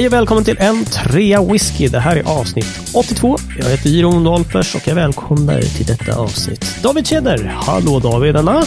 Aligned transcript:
Hej 0.00 0.06
och 0.06 0.12
välkommen 0.12 0.44
till 0.44 0.56
en 0.58 0.84
trea 0.84 1.42
whisky. 1.42 1.88
Det 1.88 2.00
här 2.00 2.16
är 2.16 2.22
avsnitt 2.22 2.80
82. 2.94 3.38
Jag 3.58 3.64
heter 3.64 3.88
Jiron 3.88 4.24
Dolpers 4.24 4.74
och 4.74 4.88
jag 4.88 4.94
välkomnar 4.94 5.60
till 5.60 5.86
detta 5.86 6.16
avsnitt. 6.16 6.76
David 6.82 7.06
Tjäder. 7.06 7.54
Hallå 7.56 7.98
David, 7.98 8.34
denna. 8.34 8.64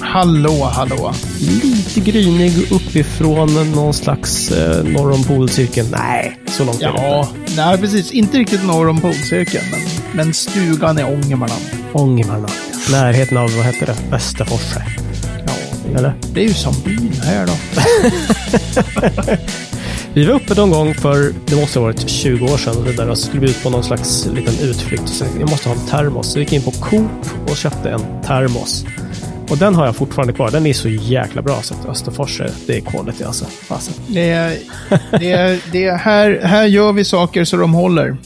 Hallå, 0.00 0.70
hallå. 0.72 1.14
Lite 1.62 2.00
grynig 2.00 2.72
uppifrån 2.72 3.72
någon 3.72 3.94
slags 3.94 4.52
eh, 4.52 4.84
norr 4.84 5.12
om 5.12 5.24
polcirkeln. 5.24 5.88
Nej, 5.90 6.40
så 6.46 6.64
långt 6.64 6.82
är 6.82 6.92
det 6.92 7.02
Ja, 7.02 7.28
nej 7.56 7.78
precis. 7.78 8.12
Inte 8.12 8.38
riktigt 8.38 8.64
norr 8.66 8.88
om 8.88 9.00
polcirkeln, 9.00 9.64
men, 9.70 9.80
men 10.12 10.34
stugan 10.34 10.98
är 10.98 11.04
Ångermanland. 11.04 11.62
Ångermanland. 11.92 12.52
Närheten 12.90 13.38
av, 13.38 13.56
vad 13.56 13.64
heter 13.64 13.86
det, 13.86 13.96
Västerforsa. 14.10 14.82
Ja, 15.46 15.52
Eller? 15.98 16.14
det 16.32 16.40
är 16.40 16.44
ju 16.44 16.54
som 16.54 16.74
byn 16.84 17.12
här 17.24 17.46
då. 17.46 17.52
Vi 20.16 20.24
var 20.24 20.34
uppe 20.34 20.54
någon 20.54 20.70
gång 20.70 20.94
för, 20.94 21.32
det 21.46 21.56
måste 21.56 21.78
ha 21.78 21.86
varit 21.86 22.08
20 22.08 22.44
år 22.44 22.56
sedan, 22.56 22.84
det 22.84 22.92
där, 22.92 23.10
och 23.10 23.18
skulle 23.18 23.40
vi 23.40 23.50
ut 23.50 23.62
på 23.62 23.70
någon 23.70 23.84
slags 23.84 24.26
liten 24.26 24.68
utflykt. 24.68 25.08
Så 25.08 25.24
jag 25.40 25.50
måste 25.50 25.68
ha 25.68 25.76
en 25.76 25.86
termos. 25.86 26.32
Så 26.32 26.38
vi 26.38 26.44
gick 26.44 26.52
in 26.52 26.62
på 26.62 26.70
Coop 26.70 27.10
och 27.50 27.56
köpte 27.56 27.90
en 27.90 28.22
termos. 28.22 28.84
Och 29.50 29.58
den 29.58 29.74
har 29.74 29.86
jag 29.86 29.96
fortfarande 29.96 30.32
kvar. 30.32 30.50
Den 30.50 30.66
är 30.66 30.72
så 30.72 30.88
jäkla 30.88 31.42
bra. 31.42 31.62
Så 31.62 31.74
att 31.74 31.86
Österfors, 31.86 32.40
det 32.66 32.76
är 32.76 32.80
quality 32.80 33.24
alltså. 33.24 33.44
Fasen. 33.44 33.94
Det 34.06 34.30
är, 34.30 34.58
det 35.10 35.32
är, 35.32 35.60
det 35.72 35.84
är 35.84 35.96
här, 35.96 36.40
här 36.42 36.64
gör 36.64 36.92
vi 36.92 37.04
saker 37.04 37.44
så 37.44 37.56
de 37.56 37.74
håller. 37.74 38.16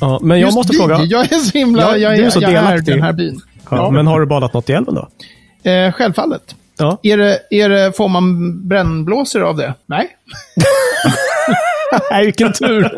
Ja, 0.00 0.20
men 0.22 0.40
jag 0.40 0.46
Just 0.46 0.56
måste 0.56 0.72
vi, 0.72 0.78
fråga. 0.78 1.02
Jag 1.02 1.32
är 1.32 1.38
så 1.38 1.58
himla... 1.58 1.82
Ja, 1.82 1.96
jag, 1.96 2.16
du 2.16 2.22
är 2.22 2.26
är 2.26 2.30
så 2.30 2.40
jag 2.40 2.52
är 2.52 2.80
den 2.80 3.02
här 3.02 3.12
byn. 3.12 3.40
Ja, 3.70 3.90
Men 3.90 4.06
har 4.06 4.20
du 4.20 4.26
badat 4.26 4.52
något 4.52 4.70
i 4.70 4.72
älven 4.72 4.94
då? 4.94 5.08
Eh, 5.70 5.92
självfallet. 5.92 6.54
Ja. 6.78 6.98
Är 7.02 7.16
det, 7.16 7.40
är 7.50 7.68
det, 7.68 7.92
får 7.96 8.08
man 8.08 8.68
brännblåsor 8.68 9.42
av 9.42 9.56
det? 9.56 9.74
Nej. 9.86 10.08
Nej, 12.10 12.24
vilken 12.24 12.52
tur! 12.52 12.90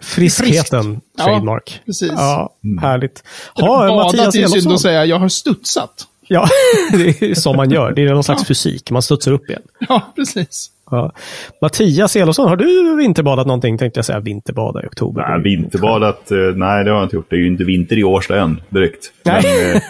Friskheten, 0.00 1.00
Ja, 1.18 1.24
trademark. 1.24 1.80
precis. 1.86 2.12
Ja, 2.16 2.54
härligt. 2.80 3.22
Ha, 3.54 3.88
Badat 3.88 4.16
Mattias 4.16 4.34
är 4.54 4.60
synd 4.60 4.72
att 4.74 4.80
säga. 4.80 5.04
Jag 5.04 5.18
har 5.18 5.28
studsat. 5.28 6.06
Ja, 6.26 6.48
det 6.92 7.22
är 7.22 7.34
som 7.34 7.56
man 7.56 7.70
gör. 7.70 7.92
Det 7.92 8.02
är 8.02 8.14
någon 8.14 8.24
slags 8.24 8.46
fysik. 8.46 8.90
Man 8.90 9.02
studsar 9.02 9.32
upp 9.32 9.48
igen. 9.50 9.62
Ja, 9.88 10.12
precis. 10.16 10.70
Ja. 10.90 11.12
Mattias 11.60 12.16
Elofsson, 12.16 12.48
har 12.48 12.56
du 12.56 12.96
vinterbadat 12.96 13.46
någonting? 13.46 13.78
Tänkte 13.78 13.98
jag 13.98 14.04
säga 14.04 14.20
vinterbada 14.20 14.82
i 14.82 14.86
oktober. 14.86 15.28
Nej, 15.28 15.42
vinterbadat, 15.42 16.30
eh, 16.30 16.38
nej 16.38 16.84
det 16.84 16.90
har 16.90 16.98
jag 16.98 17.04
inte 17.04 17.16
gjort. 17.16 17.30
Det 17.30 17.36
är 17.36 17.40
ju 17.40 17.46
inte 17.46 17.64
vinter 17.64 17.98
i 17.98 18.04
Årsta 18.04 18.40
än 18.40 18.60
direkt. 18.68 19.12
Men, 19.24 19.36
eh, 19.36 19.82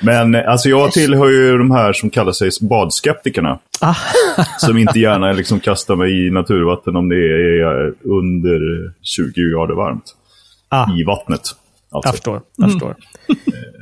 men 0.00 0.34
eh, 0.34 0.50
alltså 0.50 0.68
jag 0.68 0.92
tillhör 0.92 1.28
ju 1.28 1.58
de 1.58 1.70
här 1.70 1.92
som 1.92 2.10
kallar 2.10 2.32
sig 2.32 2.50
badskeptikerna. 2.60 3.58
Ah. 3.80 3.94
Som 4.58 4.78
inte 4.78 5.00
gärna 5.00 5.32
liksom 5.32 5.60
kastar 5.60 5.96
mig 5.96 6.26
i 6.26 6.30
naturvatten 6.30 6.96
om 6.96 7.08
det 7.08 7.16
är 7.16 7.92
under 8.04 8.60
20 9.02 9.50
grader 9.52 9.74
varmt. 9.74 10.04
Ah. 10.68 10.86
I 11.00 11.04
vattnet. 11.04 11.42
Alltså. 11.90 12.08
Jag 12.08 12.14
förstår. 12.14 12.40
Jag 12.56 12.70
förstår. 12.72 12.96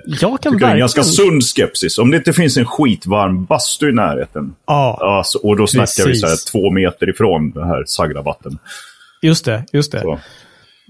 Jag 0.06 0.20
kan 0.20 0.38
Det 0.41 0.47
är 0.48 0.48
en 0.48 0.52
verkligen... 0.60 0.78
ganska 0.78 1.05
sund 1.05 1.44
skepsis. 1.44 1.98
Om 1.98 2.11
det 2.11 2.16
inte 2.16 2.33
finns 2.33 2.56
en 2.56 2.64
skitvarm 2.66 3.44
bastu 3.44 3.88
i 3.88 3.92
närheten. 3.92 4.55
Ja, 4.66 4.98
Alltså, 5.19 5.38
och 5.38 5.56
då 5.56 5.66
snackar 5.66 6.06
vi 6.06 6.16
så 6.16 6.27
här 6.27 6.33
Precis. 6.33 6.44
två 6.44 6.70
meter 6.70 7.08
ifrån 7.11 7.50
det 7.50 7.66
här 7.66 7.84
sagda 7.86 8.22
vatten. 8.22 8.58
just 9.22 9.44
det. 9.44 9.64
Just 9.72 9.92
det. 9.92 10.00
Så. 10.00 10.20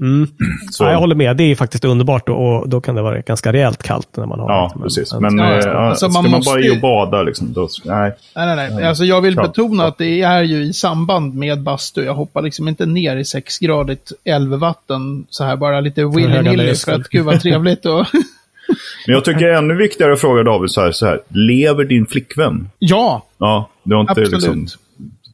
Mm. 0.01 0.29
Så, 0.71 0.85
Ja, 0.85 0.91
jag 0.93 0.99
håller 0.99 1.15
med. 1.15 1.37
Det 1.37 1.43
är 1.45 1.55
faktiskt 1.55 1.85
underbart 1.85 2.29
och, 2.29 2.57
och 2.57 2.69
då 2.69 2.81
kan 2.81 2.95
det 2.95 3.03
vara 3.03 3.21
ganska 3.21 3.53
rejält 3.53 3.83
kallt 3.83 4.17
när 4.17 4.27
man 4.27 4.41
har 4.41 4.49
Ja, 4.51 4.75
precis. 4.83 5.13
men- 5.13 5.23
Men 5.37 5.47
Ja, 5.47 5.53
eh, 5.55 5.59
ja. 5.61 5.67
ja, 5.73 5.79
Alltså, 5.79 6.11
ska 6.11 6.13
man 6.13 6.31
man, 6.31 6.39
måste 6.39 6.51
bara 6.51 6.61
ju- 6.61 6.69
ge 6.69 6.75
och 6.75 6.81
bada 6.81 7.23
liksom, 7.23 7.53
då, 7.53 7.69
nej. 7.85 8.13
Nej, 8.37 8.57
nej, 8.57 8.71
nej. 8.75 8.85
Alltså, 8.85 9.05
jag 9.05 9.21
vill 9.21 9.35
Klart. 9.35 9.47
betona 9.47 9.85
att 9.85 9.99
det 9.99 10.21
är 10.23 10.43
ju 10.43 10.63
i 10.65 10.73
samband 10.73 11.35
med 11.35 11.63
bastu. 11.63 12.05
Jag 12.05 12.15
hoppar 12.15 12.43
liksom 12.43 12.69
inte 12.69 12.87
ner 12.87 13.17
i 13.17 13.23
6-gradigt 13.23 14.13
älvvatten 14.25 15.27
så 15.31 15.45
här 15.45 15.57
bara 15.57 15.81
lite 15.81 16.01
willy-nilly 16.05 16.75
för 16.85 16.93
att 16.93 17.09
gud 17.09 17.25
vad 17.25 17.41
trevligt. 17.41 17.87
Och 17.87 18.07
Men 19.07 19.15
jag 19.15 19.25
tycker 19.25 19.41
det 19.47 19.53
är 19.55 19.59
ännu 19.59 19.75
viktigare 19.77 20.13
att 20.13 20.21
fråga 20.21 20.43
David 20.43 20.71
så 20.71 20.81
här, 20.81 20.93
så 20.93 21.07
här. 21.07 21.21
Lever 21.29 21.85
din 21.85 22.07
flickvän? 22.07 22.71
ja, 22.79 23.27
Ja, 23.39 23.69
du 23.83 23.95
har 23.95 24.01
inte 24.01 24.11
Absolut. 24.11 24.33
liksom 24.33 24.67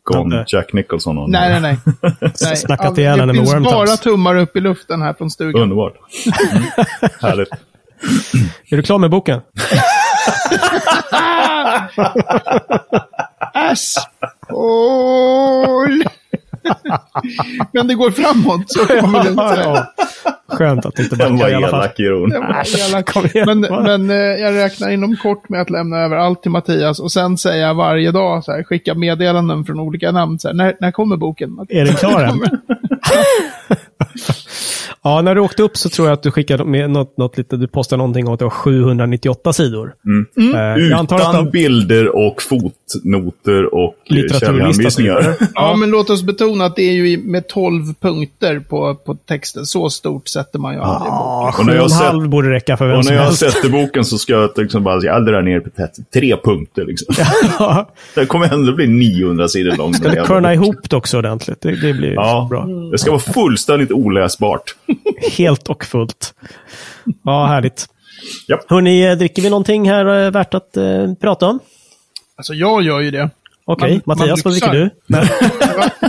gone. 0.04 0.44
Jack 0.48 0.72
Nicholson 0.72 1.18
och 1.18 1.30
nej, 1.30 1.60
nej, 1.60 1.60
nej. 1.60 1.78
nej. 2.42 2.56
Snackat 2.56 2.98
ihjäl 2.98 3.20
henne 3.20 3.22
Det 3.22 3.26
med 3.26 3.36
finns 3.36 3.52
wormtops. 3.54 3.74
bara 3.74 3.96
tummar 3.96 4.36
upp 4.36 4.56
i 4.56 4.60
luften 4.60 5.02
här 5.02 5.14
från 5.14 5.30
stugan. 5.30 5.62
Underbart. 5.62 5.94
Mm. 6.52 6.62
Härligt. 7.20 7.48
Är 8.70 8.76
du 8.76 8.82
klar 8.82 8.98
med 8.98 9.10
boken? 9.10 9.40
Äsch! 13.54 13.94
Oj! 14.48 15.66
Men 17.72 17.86
det 17.86 17.94
går 17.94 18.10
framåt, 18.10 18.62
så 18.66 18.86
kan 18.86 19.10
man 19.10 19.24
säga. 19.24 19.36
Ja. 19.64 19.86
Skönt 20.48 20.86
att 20.86 20.96
det 20.96 21.02
inte 21.02 21.16
Den 21.16 21.32
var 21.32 21.38
backar 21.38 21.50
i 21.50 21.54
alla 21.54 21.68
fall. 21.68 21.80
elak, 21.80 21.98
Jon. 21.98 22.32
Men, 23.46 23.60
men 23.60 24.10
eh, 24.10 24.16
jag 24.16 24.54
räknar 24.54 24.90
inom 24.90 25.16
kort 25.16 25.48
med 25.48 25.60
att 25.60 25.70
lämna 25.70 25.98
över 25.98 26.16
allt 26.16 26.42
till 26.42 26.50
Mattias 26.50 27.00
och 27.00 27.12
sen 27.12 27.38
säga 27.38 27.72
varje 27.72 28.12
dag, 28.12 28.44
så 28.44 28.52
här, 28.52 28.62
skicka 28.62 28.94
meddelanden 28.94 29.64
från 29.64 29.80
olika 29.80 30.12
namn. 30.12 30.38
Så 30.38 30.48
här, 30.48 30.54
när, 30.54 30.76
när 30.80 30.90
kommer 30.90 31.16
boken? 31.16 31.58
Är 31.68 31.84
den 31.84 31.94
klar 31.94 32.22
än? 32.22 32.40
Ja, 35.04 35.20
när 35.22 35.34
du 35.34 35.40
åkte 35.40 35.62
upp 35.62 35.76
så 35.76 35.88
tror 35.88 36.08
jag 36.08 36.12
att 36.14 36.22
du 36.22 36.30
skickade 36.30 36.64
med 36.64 36.90
något, 36.90 37.16
något 37.16 37.38
lite, 37.38 37.56
du 37.56 37.66
postade 37.68 37.98
någonting 37.98 38.26
om 38.26 38.32
att 38.32 38.38
det 38.38 38.44
var 38.44 38.50
798 38.50 39.52
sidor. 39.52 39.92
Eh, 40.54 40.60
jag 40.60 40.92
antar 40.92 41.16
att 41.16 41.22
Utan 41.22 41.44
de, 41.44 41.50
bilder 41.50 42.16
och 42.16 42.42
fotnoter 42.42 43.74
och 43.74 43.94
eh, 44.10 44.14
Litteraturlista, 44.14 44.46
källhänvisningar. 44.46 45.34
Ja, 45.54 45.76
men 45.76 45.90
låt 45.90 46.10
oss 46.10 46.22
betona 46.22 46.64
att 46.64 46.76
det 46.76 46.82
är 46.82 46.92
ju 46.92 47.18
med 47.18 47.48
12 47.48 47.94
punkter 48.00 48.60
på, 48.60 48.94
på 48.94 49.14
texten. 49.14 49.66
Så 49.66 49.90
stort 49.90 50.28
sätter 50.28 50.58
man 50.58 50.74
ju 50.74 50.80
aldrig 50.80 51.12
en 51.12 51.18
bok. 51.18 51.26
ja, 51.26 51.54
Och 51.58 51.66
när 51.66 51.74
jag 51.74 51.84
och 51.84 51.90
sett- 51.92 52.30
borde 52.30 52.50
räcka 52.50 52.76
för 52.76 52.86
vem 52.88 52.98
Och 52.98 53.04
som 53.04 53.14
när 53.14 53.20
jag 53.20 53.26
helst. 53.26 53.52
sätter 53.52 53.68
boken 53.70 54.04
så 54.04 54.18
ska 54.18 54.32
jag 54.32 54.50
liksom 54.56 54.84
bara, 54.84 55.02
jag 55.02 55.26
drar 55.26 55.42
ner 55.42 55.60
på 55.60 55.70
tre 56.14 56.36
punkter. 56.44 56.84
Liksom. 56.84 57.14
Ja, 57.58 57.90
Det 58.14 58.26
kommer 58.26 58.54
ändå 58.54 58.72
bli 58.72 58.86
900 58.86 59.48
sidor 59.48 59.76
lång. 59.76 59.94
Ska 59.94 60.08
du 60.08 60.24
körna 60.26 60.54
ihop 60.54 60.90
det 60.90 60.96
också 60.96 61.18
ordentligt? 61.18 61.60
Det, 61.60 61.70
det 61.86 61.92
blir 61.92 62.12
Ja, 62.12 62.46
bra. 62.50 62.66
det 62.92 62.98
ska 62.98 63.10
vara 63.10 63.20
fullständigt 63.20 63.92
oläsbart. 63.92 64.74
Helt 65.38 65.68
och 65.68 65.84
fullt. 65.84 66.34
Ja, 67.24 67.46
härligt. 67.46 67.86
Japp. 68.48 68.60
Hörni, 68.70 69.06
eh, 69.06 69.12
dricker 69.16 69.42
vi 69.42 69.50
någonting 69.50 69.88
här 69.90 70.24
eh, 70.26 70.30
värt 70.30 70.54
att 70.54 70.76
eh, 70.76 71.14
prata 71.20 71.46
om? 71.46 71.58
Alltså, 72.36 72.54
jag 72.54 72.82
gör 72.82 73.00
ju 73.00 73.10
det. 73.10 73.30
Okej, 73.64 74.00
Man- 74.04 74.18
Mattias, 74.18 74.44
man 74.44 74.52
vad 74.52 74.60
dricker 74.60 74.72
du? 74.72 74.90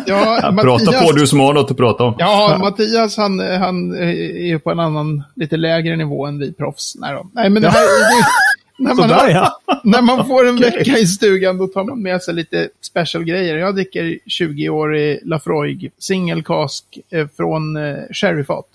Ja, 0.06 0.54
Prata 0.62 1.04
på 1.06 1.12
du 1.12 1.28
som 1.28 1.40
har 1.40 1.54
något 1.54 1.72
att 1.72 1.78
prata 1.78 2.04
om. 2.04 2.16
Ja, 2.18 2.58
Mattias 2.62 3.18
han, 3.18 3.40
han 3.40 3.96
är 3.96 4.58
på 4.58 4.72
en 4.72 4.80
annan, 4.80 5.24
lite 5.36 5.58
lägre 5.58 5.96
nivå 5.96 6.26
än 6.26 6.40
vi 6.40 6.54
proffs. 6.54 6.96
Nej, 7.00 7.14
då. 7.14 7.30
Nej 7.34 7.50
men 7.50 7.62
det 7.62 7.70
här. 7.70 7.82
När 8.82 8.96
man, 8.96 9.10
Sådär 9.10 9.30
ja. 9.30 9.60
när 9.84 10.02
man 10.02 10.28
får 10.28 10.48
en 10.48 10.56
vecka 10.62 10.98
i 10.98 11.08
stugan 11.08 11.58
då 11.58 11.68
tar 11.68 11.84
man 11.84 12.02
med 12.02 12.22
sig 12.22 12.34
lite 12.34 12.70
special 12.82 13.24
grejer. 13.24 13.58
Jag 13.58 13.76
dricker 13.76 14.18
20-årig 14.40 15.20
Lafroig 15.24 15.92
single 16.00 16.44
cask 16.44 16.84
eh, 17.12 17.28
från 17.38 17.76
eh, 17.78 17.96
sherryfat. 18.12 18.66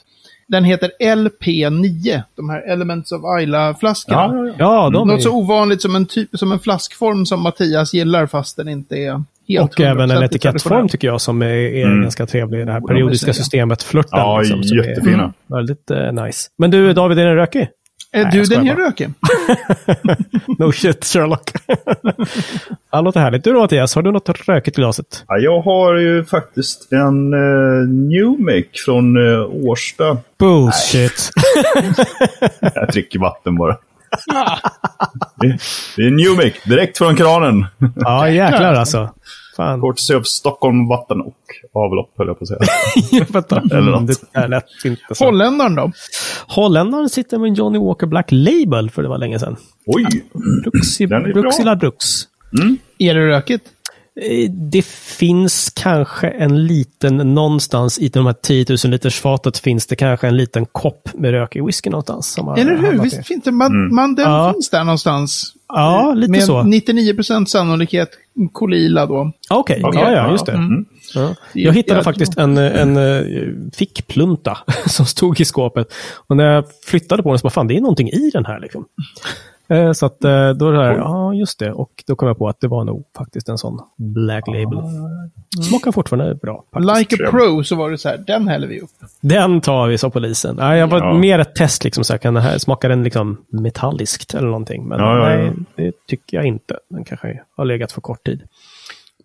Den 0.49 0.65
heter 0.65 0.91
LP9, 1.01 2.23
de 2.37 2.51
här 2.51 2.61
Elements 2.73 3.13
of 3.13 3.23
Isla-flaskorna. 3.43 4.17
Ja, 4.17 4.47
ja, 4.47 4.55
ja. 4.59 4.91
De 4.91 5.09
är 5.11 5.13
Något 5.15 5.23
så 5.23 5.33
ovanligt 5.33 5.83
som 5.83 5.97
en, 5.97 6.07
typ, 6.07 6.29
som 6.33 6.53
en 6.53 6.59
flaskform 6.59 7.27
som 7.27 7.43
Mattias 7.43 7.95
gillar 7.95 8.27
fast 8.27 8.57
den 8.57 8.69
inte 8.69 8.97
är 8.97 9.23
helt 9.49 9.73
Och 9.75 9.81
även 9.81 10.11
en 10.11 10.19
100% 10.19 10.25
etikettform 10.25 10.89
tycker 10.89 11.09
jag 11.09 11.21
som 11.21 11.43
är, 11.43 11.47
är 11.47 11.87
Mm. 11.87 12.03
ganska 12.03 12.27
trevlig. 12.27 12.67
Det 12.67 12.73
här 12.73 12.81
periodiska 12.81 13.33
systemet, 13.33 13.83
flörten. 13.83 14.19
Ja, 14.19 14.41
liksom, 14.41 14.63
som 14.63 14.77
jättefina. 14.77 15.33
Är 15.51 15.55
väldigt 15.55 15.91
eh, 15.91 16.25
nice. 16.25 16.49
Men 16.59 16.71
du 16.71 16.93
David, 16.93 17.19
är 17.19 17.27
den 17.27 17.37
rökig? 17.37 17.69
Eh, 18.13 18.23
Nej, 18.23 18.31
du, 18.33 18.43
den 18.43 18.69
är 18.69 18.75
bara. 18.75 18.87
rökig. 18.87 19.09
No 20.59 20.73
shit 20.73 21.05
Sherlock. 21.05 21.51
ja, 22.93 23.01
låter 23.01 23.21
härligt. 23.21 23.45
Du 23.45 23.53
då 23.53 23.61
Mattias, 23.61 23.95
har 23.95 24.03
du 24.03 24.13
något 24.13 24.49
rökigt 24.49 24.79
i 24.79 24.81
glaset? 24.81 25.25
Ja, 25.29 25.39
jag 25.39 25.61
har 25.61 25.97
ju 25.97 26.25
faktiskt 26.25 26.93
en 26.93 27.35
uh, 27.35 27.89
New 27.89 28.41
Make 28.41 28.69
från 28.85 29.17
uh, 29.17 29.47
Årsta. 29.53 30.19
Bullshit. 30.39 31.31
Jag 32.61 32.89
dricker 32.89 33.19
vatten 33.19 33.57
bara. 33.57 33.77
det, 35.41 35.59
det 35.97 36.03
är 36.03 36.11
New 36.11 36.37
Make, 36.37 36.55
direkt 36.65 36.99
från 36.99 37.17
kranen. 37.17 37.67
ja, 37.97 38.29
jäklar 38.29 38.75
alltså. 38.75 39.11
Fan. 39.57 39.81
Kort 39.81 39.97
av 40.15 40.23
Stockholm 40.23 40.89
Vatten 40.89 41.21
och 41.21 41.37
avlopp, 41.73 42.13
höll 42.19 42.27
jag 42.27 42.39
på 42.39 42.43
att 42.45 42.49
säga. 42.49 42.61
Eller 43.71 43.91
något. 43.91 44.07
Det 44.07 44.39
är 44.39 44.49
lätt 44.49 44.65
inte 44.85 45.03
så. 45.15 45.25
Holländaren 45.25 45.75
då? 45.75 45.93
Holländaren 46.47 47.09
sitter 47.09 47.39
med 47.39 47.49
en 47.49 47.55
Johnny 47.55 47.79
Walker 47.79 48.07
Black 48.07 48.27
Label 48.31 48.91
för 48.91 49.03
det 49.03 49.09
var 49.09 49.19
länge 49.19 49.39
sedan. 49.39 49.57
Oj! 49.87 50.07
Bruxi, 50.65 51.07
Den 51.07 51.25
är 51.25 51.33
bra. 51.33 51.43
Bruxila 51.43 51.77
Brux. 51.77 52.05
Är 52.99 53.15
det 53.15 53.29
rökigt? 53.29 53.65
Eh, 54.21 54.51
Det 54.51 54.85
finns 54.87 55.73
kanske 55.77 56.29
en 56.29 56.67
liten, 56.67 57.17
någonstans 57.17 57.99
i 57.99 58.09
de 58.09 58.27
här 58.27 58.33
10 58.43 58.67
000 58.69 58.91
liters 58.91 59.21
fatet 59.21 59.59
finns 59.59 59.87
det 59.87 59.97
kanske 59.97 60.29
en 60.29 60.37
liten 60.37 60.67
kopp 60.73 61.09
med 61.15 61.31
rökig 61.31 61.65
whisky 61.67 61.91
någonstans. 61.91 62.33
Som 62.33 62.49
Eller 62.49 62.77
hur? 62.77 63.03
Visst 63.03 63.27
finns 63.27 63.45
det? 63.45 63.53
Man, 63.53 63.95
man, 63.95 64.15
den 64.15 64.31
Ja. 64.31 64.53
finns 64.53 64.71
där 64.71 64.85
någonstans. 64.85 65.53
Ja, 65.69 66.13
lite 66.15 66.31
med 66.31 66.43
så. 66.45 66.63
99% 66.63 67.47
sannolikhet 67.47 68.11
Kolila 68.53 69.07
då. 69.07 69.33
Okej, 69.51 69.81
Okej. 69.85 70.03
ja, 70.03 70.13
ja, 70.13 70.31
just 70.33 70.47
det. 70.47 70.53
Mm. 70.53 70.85
Ja. 71.15 71.35
Det 71.53 71.61
är 71.61 71.65
Jag 71.65 71.73
hittade 71.73 72.03
faktiskt 72.05 72.39
en, 72.39 72.59
en 72.59 72.97
eh, 72.97 73.23
fickplunta 73.75 74.59
som 74.87 75.07
stod 75.07 75.41
i 75.41 75.45
skåpet. 75.45 75.87
Och 76.27 76.37
när 76.37 76.45
jag 76.45 76.65
flyttade 76.87 77.23
på 77.23 77.29
den 77.29 77.39
så 77.39 77.43
bara, 77.43 77.51
fan 77.51 77.67
det 77.69 77.77
är 77.77 77.81
någonting 77.81 78.09
i 78.09 78.31
den 78.33 78.45
här 78.47 78.61
liksom. 78.61 78.85
Eh, 79.69 79.93
Så 79.93 80.07
att 80.07 80.25
eh, 80.25 80.51
då 80.51 80.69
är 80.69 80.73
det 80.73 80.85
här, 80.85 80.95
ja 80.97 81.35
just 81.35 81.59
det. 81.59 81.73
Och 81.73 82.05
då 82.07 82.17
kom 82.17 82.29
jag 82.29 82.39
på 82.39 82.49
att 82.49 82.61
det 82.61 82.69
var 82.69 82.85
nog 82.85 83.05
faktiskt 83.17 83.49
en 83.49 83.59
sån 83.59 83.81
Black 83.97 84.47
Label. 84.47 84.79
Smakar 85.69 85.93
fortfarande 85.93 86.35
bra. 86.35 86.65
Faktiskt. 86.73 86.99
Like 86.99 87.25
a 87.25 87.29
pro 87.31 87.65
så 87.65 87.77
var 87.77 87.91
det 87.91 87.99
så 87.99 88.09
här, 88.09 88.19
den 88.27 88.49
häller 88.49 88.67
vi 88.69 88.81
upp. 88.81 88.91
Den 89.21 89.61
tar 89.61 89.87
vi, 89.89 89.99
sa 89.99 90.11
polisen. 90.11 90.57
Nej, 90.57 90.79
jag 90.79 90.87
var 90.87 90.99
Ja. 90.99 91.15
mer 91.15 91.39
ett 91.39 91.55
test, 91.55 91.85
liksom, 91.85 92.05
så 92.05 92.13
här, 92.13 92.19
kan 92.19 92.35
det 92.35 92.41
här, 92.41 92.59
smakar 92.59 92.89
den 92.89 93.03
liksom 93.05 93.37
metalliskt 93.49 94.35
eller 94.35 94.47
någonting? 94.49 94.89
Men 94.89 94.99
Ja, 95.01 95.19
ja, 95.19 95.31
ja. 95.31 95.37
nej, 95.39 95.53
det 95.77 95.93
tycker 96.07 96.37
jag 96.37 96.47
inte. 96.47 96.77
Den 96.89 97.05
kanske 97.05 97.41
har 97.57 97.65
legat 97.65 97.93
för 97.93 98.01
kort 98.01 98.25
tid 98.27 98.43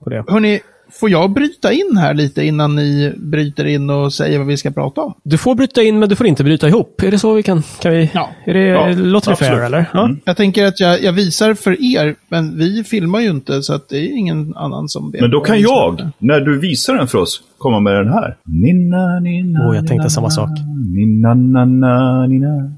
på 0.04 0.10
det. 0.10 0.24
Hörni, 0.28 0.60
får 1.00 1.10
jag 1.10 1.32
bryta 1.34 1.72
in 1.74 1.98
här 1.98 2.14
lite 2.14 2.44
innan 2.46 2.76
ni 2.76 3.14
bryter 3.18 3.66
in 3.66 3.90
och 3.90 4.14
säger 4.14 4.38
vad 4.38 4.48
vi 4.48 4.58
ska 4.58 4.72
prata 4.72 5.02
om? 5.02 5.14
Du 5.24 5.38
får 5.38 5.56
bryta 5.56 5.82
in, 5.84 6.00
men 6.00 6.10
du 6.10 6.16
får 6.16 6.28
inte 6.28 6.44
bryta 6.44 6.68
ihop. 6.68 7.02
Är 7.04 7.12
det 7.12 7.20
så 7.20 7.34
vi 7.34 7.44
kan... 7.44 7.64
kan 7.82 7.92
vi, 7.92 8.10
Ja. 8.14 8.30
är 8.46 8.54
det, 8.54 8.60
Ja, 8.66 8.88
låter 8.96 9.30
det 9.32 9.36
fair, 9.38 9.60
eller? 9.66 9.86
Ja. 9.94 10.06
Mm. 10.06 10.20
Jag 10.26 10.38
tänker 10.38 10.66
att 10.66 10.80
jag, 10.80 11.04
jag 11.04 11.12
visar 11.14 11.54
för 11.54 11.72
er, 11.96 12.16
men 12.30 12.58
vi 12.58 12.84
filmar 12.84 13.20
ju 13.20 13.30
inte 13.30 13.62
så 13.64 13.74
att 13.74 13.90
det 13.90 13.98
är 13.98 14.18
ingen 14.18 14.56
annan 14.56 14.90
som 14.90 15.12
vet. 15.12 15.22
Men 15.22 15.32
då 15.32 15.42
kan 15.42 15.62
jag, 15.62 16.10
när 16.18 16.40
du 16.40 16.60
visar 16.60 16.96
den 16.96 17.08
för 17.08 17.18
oss, 17.18 17.42
komma 17.58 17.80
med 17.80 17.94
den 17.96 18.14
här. 18.14 18.38
Ninna, 18.46 19.20
ninna, 19.20 19.68
Åh, 19.68 19.76
jag 19.76 19.88
tänkte 19.88 20.10
samma 20.10 20.30
sak. 20.30 20.50
Ninna, 20.96 21.34
na, 21.34 21.66
na, 21.66 22.26
ninna. 22.28 22.72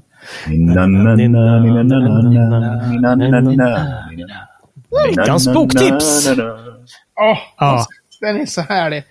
Ninna, 0.48 0.74
na, 0.86 0.86
na, 0.86 1.14
ninna, 1.14 1.38
na, 1.38 1.82
na, 1.82 1.82
na, 1.82 2.08
na, 2.08 2.30
ninna, 2.90 3.14
na, 3.14 3.40
na, 3.40 3.40
ninna. 3.40 3.78
Veckans 5.16 5.54
boktips! 5.54 6.28
Åh, 7.20 7.38
Ja. 7.58 7.86
Den 8.24 8.40
är 8.40 8.46
så 8.46 8.60
härlig. 8.60 9.02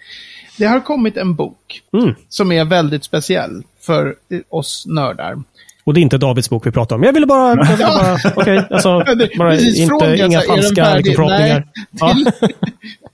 Det 0.57 0.65
har 0.65 0.79
kommit 0.79 1.17
en 1.17 1.35
bok 1.35 1.81
Mm. 1.93 2.15
som 2.29 2.51
är 2.51 2.65
väldigt 2.65 3.03
speciell 3.03 3.63
för 3.81 4.15
oss 4.49 4.83
nördar. 4.87 5.43
Och 5.83 5.93
det 5.93 5.99
är 5.99 6.01
inte 6.01 6.17
Davids 6.17 6.49
bok 6.49 6.67
vi 6.67 6.71
pratar 6.71 6.95
om. 6.95 7.03
Jag 7.03 7.13
ville 7.13 7.25
bara... 7.25 7.49
Jag 7.55 7.65
ville 7.65 7.85
bara 7.85 8.17
Okej, 8.35 8.67
alltså, 8.69 8.99
Det- 8.99 9.37
bara 9.37 9.51
precis, 9.51 9.79
inte, 9.79 9.95
så 9.99 10.13
inga 10.13 10.27
den 10.39 10.47
falska 10.47 10.95
liksom, 10.95 11.15
förhoppningar. 11.15 11.67
Ja. 11.91 12.13
Nej, 12.15 12.25
till- 12.39 12.55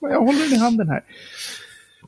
Jag 0.00 0.20
håller 0.20 0.42
den 0.48 0.52
i 0.52 0.58
handen 0.58 0.88
här. 0.88 1.00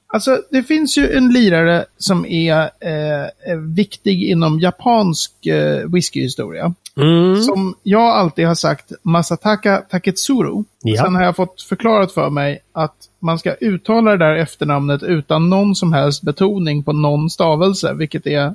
Alltså, 0.06 0.42
det 0.50 0.62
finns 0.62 0.98
ju 0.98 1.12
en 1.16 1.32
lirare 1.32 1.84
som 1.98 2.26
är 2.26 2.60
eh, 2.62 3.56
viktig 3.74 4.22
inom 4.22 4.60
japansk 4.60 5.46
eh, 5.46 5.88
whiskyhistoria. 5.88 6.74
Mm. 6.96 7.42
Som 7.42 7.74
jag 7.82 8.02
alltid 8.02 8.46
har 8.46 8.54
sagt 8.54 8.92
Masataka 9.02 9.82
Taketsuru. 9.90 10.64
Ja. 10.82 11.04
Sen 11.04 11.14
har 11.14 11.22
jag 11.22 11.36
fått 11.36 11.62
förklarat 11.62 12.12
för 12.12 12.30
mig 12.30 12.58
att 12.72 12.94
man 13.18 13.38
ska 13.38 13.54
uttala 13.54 14.10
det 14.10 14.16
där 14.16 14.36
efternamnet 14.36 15.02
utan 15.02 15.50
någon 15.50 15.74
som 15.74 15.92
helst 15.92 16.22
betoning 16.22 16.82
på 16.82 16.92
någon 16.92 17.30
stavelse, 17.30 17.94
vilket 17.94 18.26
är 18.26 18.54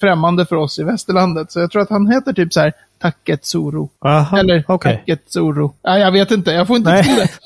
främmande 0.00 0.46
för 0.46 0.56
oss 0.56 0.78
i 0.78 0.82
västerlandet. 0.82 1.52
Så 1.52 1.60
jag 1.60 1.70
tror 1.70 1.82
att 1.82 1.90
han 1.90 2.06
heter 2.06 2.32
typ 2.32 2.52
så 2.52 2.60
här 2.60 2.72
Taketsuru. 2.98 3.86
Aha, 4.04 4.38
Eller 4.38 4.64
okej. 4.68 4.96
Taketsuru. 4.96 5.68
Nej, 5.84 6.00
jag 6.00 6.12
vet 6.12 6.30
inte. 6.30 6.50
Jag 6.50 6.66
får 6.66 6.76
inte 6.76 6.90
Nej. 6.90 7.04
till 7.04 7.14
det. 7.14 7.28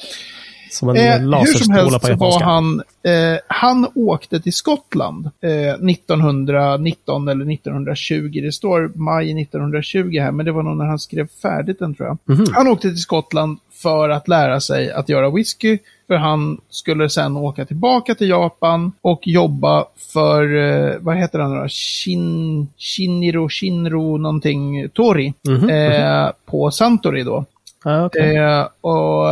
Som 0.71 0.89
en 0.89 0.97
Eh, 0.97 1.03
hur 1.03 1.19
som 1.19 1.31
laserstråle 1.31 1.75
helst 1.81 2.01
på 2.01 2.07
så 2.07 2.15
var 2.15 2.27
japanska. 2.27 2.45
han, 2.45 2.83
eh, 3.03 3.39
han 3.49 3.87
åkte 3.95 4.41
till 4.41 4.53
Skottland 4.53 5.31
eh, 5.43 5.75
1919 5.91 7.29
eller 7.29 7.53
1920. 7.53 8.41
Det 8.43 8.53
står 8.53 8.93
maj 8.95 9.43
1920 9.43 10.19
här, 10.21 10.33
men 10.33 10.47
det 10.47 10.53
var 10.53 10.63
nog 10.63 10.77
när 10.77 10.85
han 10.85 10.99
skrev 10.99 11.29
färdigt 11.43 11.79
den 11.79 11.95
tror 11.95 12.09
jag. 12.09 12.19
Mhm. 12.37 12.47
Han 12.53 12.69
åkte 12.69 12.89
till 12.89 12.99
Skottland 12.99 13.59
för 13.83 14.09
att 14.09 14.29
lära 14.29 14.61
sig 14.61 14.93
att 14.93 15.09
göra 15.09 15.31
whisky. 15.31 15.79
För 16.07 16.17
han 16.17 16.61
skulle 16.71 17.09
sen 17.11 17.37
åka 17.37 17.65
tillbaka 17.65 18.15
till 18.15 18.29
Japan 18.29 18.93
och 19.03 19.27
jobba 19.27 19.85
för, 20.13 20.57
eh, 20.57 20.95
vad 21.01 21.17
heter 21.17 21.39
han 21.39 21.57
då? 21.57 21.69
Shin, 21.69 22.69
Shiniro, 22.79 23.49
Shinro 23.49 24.17
någonting, 24.17 24.89
Tori. 24.89 25.35
Mhm, 25.49 25.71
Eh, 25.71 26.31
på 26.47 26.71
Santori 26.71 27.23
då. 27.23 27.45
Ah, 27.85 28.05
okej. 28.05 28.37
Eh, 28.37 28.67
och, 28.81 29.25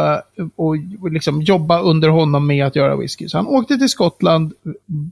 och, 0.57 0.77
och 1.01 1.13
liksom 1.13 1.43
jobba 1.43 1.81
under 1.81 2.09
honom 2.09 2.47
med 2.47 2.67
att 2.67 2.77
göra 2.77 2.97
whisky. 2.97 3.29
Så 3.29 3.39
han 3.39 3.47
åkte 3.47 3.79
till 3.79 3.89
Skottland 3.89 4.53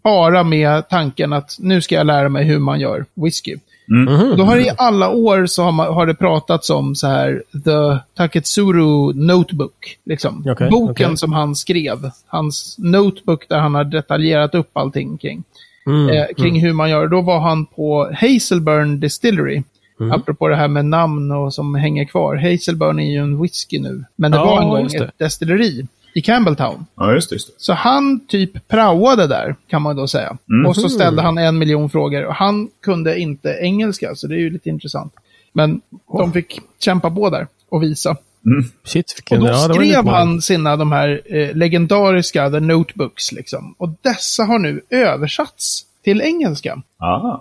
bara 0.02 0.44
med 0.44 0.88
tanken 0.88 1.32
att 1.32 1.56
nu 1.58 1.82
ska 1.82 1.94
jag 1.94 2.06
lära 2.06 2.28
mig 2.28 2.44
hur 2.44 2.58
man 2.58 2.80
gör 2.80 3.04
whisky. 3.14 3.56
Mhm. 3.88 4.30
Och 4.30 4.36
då 4.36 4.44
har 4.44 4.56
det 4.56 4.62
i 4.62 4.72
alla 4.76 5.10
år 5.10 5.46
så 5.46 5.62
har, 5.62 5.72
man, 5.72 5.94
har 5.94 6.06
det 6.06 6.14
pratats 6.14 6.70
om 6.70 6.94
så 6.94 7.06
här 7.06 7.42
The 7.64 8.04
Taketsuru 8.16 9.12
Notebook. 9.14 9.98
Liksom. 10.04 10.44
Okej, 10.50 10.70
Boken 10.70 11.06
okej. 11.06 11.16
som 11.16 11.32
han 11.32 11.56
skrev. 11.56 12.10
Hans 12.26 12.76
notebook 12.78 13.48
där 13.48 13.58
han 13.58 13.74
har 13.74 13.84
detaljerat 13.84 14.54
upp 14.54 14.70
allting 14.72 15.18
kring. 15.18 15.44
Mm. 15.86 16.08
Eh, 16.08 16.26
kring 16.36 16.60
hur 16.60 16.72
man 16.72 16.90
gör. 16.90 17.06
Då 17.08 17.20
var 17.20 17.40
han 17.40 17.66
på 17.66 18.10
Hazelburn 18.20 19.00
Distillery. 19.00 19.62
Mm. 20.00 20.12
Apropå 20.12 20.48
det 20.48 20.56
här 20.56 20.68
med 20.68 20.84
namn 20.84 21.30
och 21.32 21.54
som 21.54 21.74
hänger 21.74 22.04
kvar. 22.04 22.36
Hazelburn 22.36 22.98
är 22.98 23.12
ju 23.12 23.18
en 23.18 23.42
whisky 23.42 23.78
nu. 23.78 24.04
Men 24.16 24.30
det 24.30 24.36
Ja, 24.36 24.44
var 24.44 24.62
en 24.62 24.68
gång 24.68 24.86
ett 24.86 25.18
destilleri 25.18 25.86
i 26.14 26.22
Campbelltown. 26.22 26.86
Ja, 26.94 27.12
just 27.12 27.30
det. 27.30 27.34
Just 27.34 27.46
det. 27.46 27.54
Så 27.56 27.72
han 27.72 28.26
typ 28.26 28.68
praoade 28.68 29.26
där, 29.26 29.56
kan 29.66 29.82
man 29.82 29.96
då 29.96 30.08
säga. 30.08 30.36
Mm. 30.50 30.66
Och 30.66 30.76
så 30.76 30.88
ställde 30.88 31.22
han 31.22 31.38
en 31.38 31.58
miljon 31.58 31.90
frågor. 31.90 32.24
Och 32.26 32.34
han 32.34 32.68
kunde 32.82 33.18
inte 33.18 33.58
engelska, 33.60 34.14
så 34.14 34.26
det 34.26 34.34
är 34.34 34.38
ju 34.38 34.50
lite 34.50 34.68
intressant. 34.68 35.12
Men 35.52 35.80
de 36.18 36.32
fick 36.32 36.60
kämpa 36.78 37.10
på 37.10 37.30
där 37.30 37.46
och 37.68 37.82
visa. 37.82 38.16
Shit, 38.84 39.22
Och 39.30 39.38
då 39.38 39.54
skrev 39.54 40.06
han 40.06 40.42
sina 40.42 40.76
de 40.76 40.92
här 40.92 41.20
eh, 41.24 41.56
legendariska 41.56 42.50
The 42.50 42.60
Notebooks. 42.60 43.32
Liksom. 43.32 43.74
Och 43.78 43.88
dessa 44.02 44.44
har 44.44 44.58
nu 44.58 44.80
översatts 44.90 45.86
till 46.04 46.20
engelska. 46.20 46.82
Ah. 46.98 47.40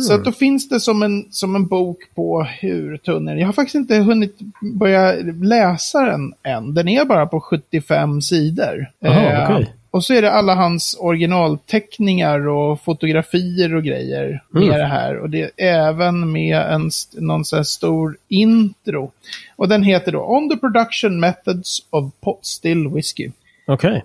Så 0.00 0.14
att 0.14 0.24
då 0.24 0.32
finns 0.32 0.68
det 0.68 0.80
som 0.80 1.02
en, 1.02 1.26
som 1.30 1.56
en 1.56 1.66
bok 1.66 1.98
på 2.14 2.42
hur 2.42 2.96
tunn 2.96 3.28
är 3.28 3.32
den? 3.32 3.40
Jag 3.40 3.46
har 3.48 3.52
faktiskt 3.52 3.74
inte 3.74 3.96
hunnit 3.96 4.38
börja 4.60 5.12
läsa 5.42 6.00
den 6.04 6.32
än. 6.42 6.74
Den 6.74 6.88
är 6.88 7.04
bara 7.04 7.26
på 7.26 7.40
75 7.40 8.22
sidor. 8.22 8.86
Jaha, 9.00 9.22
Eh, 9.32 9.50
okej. 9.50 9.74
Och 9.90 10.04
så 10.04 10.14
är 10.14 10.22
det 10.22 10.32
alla 10.32 10.54
hans 10.54 10.96
originalteckningar 11.00 12.48
och 12.48 12.80
fotografier 12.80 13.74
och 13.74 13.82
grejer 13.84 14.42
Mm. 14.54 14.68
med 14.68 14.80
det 14.80 14.86
här. 14.86 15.16
Och 15.18 15.30
det 15.30 15.50
är 15.56 15.88
även 15.88 16.32
med 16.32 16.56
en, 16.56 16.90
någon 17.12 17.44
sån 17.44 17.64
stor 17.64 18.16
intro. 18.28 19.12
Och 19.56 19.68
den 19.68 19.82
heter 19.82 20.12
då 20.12 20.20
On 20.26 20.50
the 20.50 20.56
Production 20.56 21.20
Methods 21.20 21.78
of 21.90 22.12
Pot 22.20 22.46
Still 22.46 22.88
Whiskey. 22.88 23.30
Okej. 23.66 24.04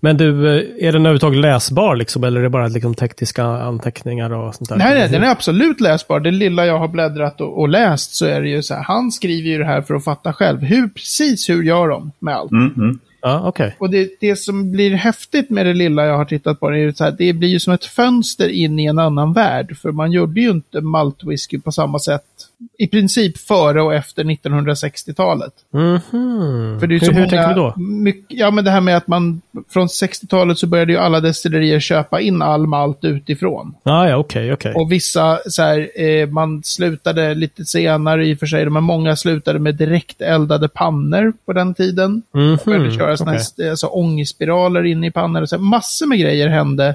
Men 0.00 0.16
du, 0.16 0.58
eh, 0.58 0.88
är 0.88 0.92
den 0.92 1.06
överhuvudtaget 1.06 1.40
läsbar 1.40 1.96
liksom? 1.96 2.24
Eller 2.24 2.40
är 2.40 2.44
det 2.44 2.50
bara 2.50 2.68
liksom 2.68 2.94
tekniska 2.94 3.44
anteckningar 3.44 4.32
och 4.32 4.54
sånt 4.54 4.68
där? 4.68 4.76
Nej, 4.76 4.94
nej, 4.94 5.08
den 5.08 5.22
är 5.22 5.30
absolut 5.30 5.80
läsbar. 5.80 6.20
Det 6.20 6.30
lilla 6.30 6.66
jag 6.66 6.78
har 6.78 6.88
bläddrat 6.88 7.40
och, 7.40 7.60
och 7.60 7.68
läst 7.68 8.14
så 8.14 8.26
är 8.26 8.42
det 8.42 8.48
ju 8.48 8.62
så 8.62 8.74
här. 8.74 8.82
Han 8.82 9.12
skriver 9.12 9.48
ju 9.48 9.58
det 9.58 9.64
här 9.64 9.82
för 9.82 9.94
att 9.94 10.04
fatta 10.04 10.32
själv. 10.32 10.60
Hur, 10.60 10.88
precis 10.88 11.48
hur 11.48 11.62
gör 11.62 11.88
de 11.88 12.12
med 12.18 12.34
allt? 12.34 12.52
Mm, 12.52 12.74
mm. 12.76 12.98
Ja, 13.22 13.42
okej. 13.44 13.76
Och 13.78 13.90
det, 13.90 14.10
det 14.20 14.36
som 14.36 14.72
blir 14.72 14.90
häftigt 14.90 15.50
med 15.50 15.66
det 15.66 15.74
lilla 15.74 16.06
jag 16.06 16.16
har 16.16 16.24
tittat 16.24 16.60
på 16.60 16.70
det 16.70 16.78
är 16.78 16.92
så 16.92 17.04
här, 17.04 17.14
det 17.18 17.32
blir 17.32 17.48
ju 17.48 17.60
som 17.60 17.72
ett 17.72 17.84
fönster 17.84 18.48
in 18.48 18.78
i 18.78 18.84
en 18.84 18.98
annan 18.98 19.32
värld. 19.32 19.76
För 19.76 19.92
man 19.92 20.12
gjorde 20.12 20.40
ju 20.40 20.50
inte 20.50 20.80
maltwhisky 20.80 21.60
på 21.60 21.72
samma 21.72 21.98
sätt 21.98 22.22
i 22.78 22.86
princip 22.86 23.38
före 23.38 23.82
och 23.82 23.94
efter 23.94 24.24
1960-talet. 24.24 25.52
Mhm. 25.70 26.80
För 26.80 26.86
det 26.86 26.94
är 26.94 27.00
hur 27.00 27.06
så 27.06 27.12
hur 27.12 27.20
många, 27.20 27.28
tänker 27.28 27.48
du 27.48 27.54
då? 27.54 27.74
Mycket, 27.76 28.38
ja, 28.38 28.50
men 28.50 28.64
det 28.64 28.70
här 28.70 28.80
med 28.80 28.96
att 28.96 29.06
man 29.06 29.40
från 29.68 29.86
60-talet 29.86 30.58
så 30.58 30.66
började 30.66 30.92
ju 30.92 30.98
alla 30.98 31.20
destillerier 31.20 31.80
köpa 31.80 32.20
in 32.20 32.42
all 32.42 32.66
malt 32.66 33.04
utifrån. 33.04 33.74
Ah, 33.82 34.08
ja, 34.08 34.16
okej, 34.16 34.52
okej. 34.52 34.74
Och 34.74 34.92
vissa, 34.92 35.38
så 35.46 35.62
här, 35.62 36.00
eh, 36.00 36.28
man 36.28 36.62
slutade 36.62 37.34
lite 37.34 37.64
senare 37.64 38.26
i 38.26 38.34
och 38.34 38.38
för 38.38 38.46
sig, 38.46 38.70
men 38.70 38.84
många 38.84 39.16
slutade 39.16 39.58
med 39.58 39.74
direkt 39.74 40.20
eldade 40.20 40.68
pannor 40.68 41.32
på 41.46 41.52
den 41.52 41.74
tiden. 41.74 42.22
Mhm, 42.34 42.58
Började 42.64 42.90
köra 42.90 43.16
såna 43.16 43.32
okej. 43.32 43.44
här 43.58 43.70
alltså, 43.70 43.86
ångspiraler 43.86 44.84
in 44.84 45.04
i 45.04 45.10
pannor. 45.10 45.42
Och 45.42 45.48
så 45.48 45.56
här, 45.56 45.62
massor 45.62 46.06
med 46.06 46.18
grejer 46.18 46.48
hände 46.48 46.94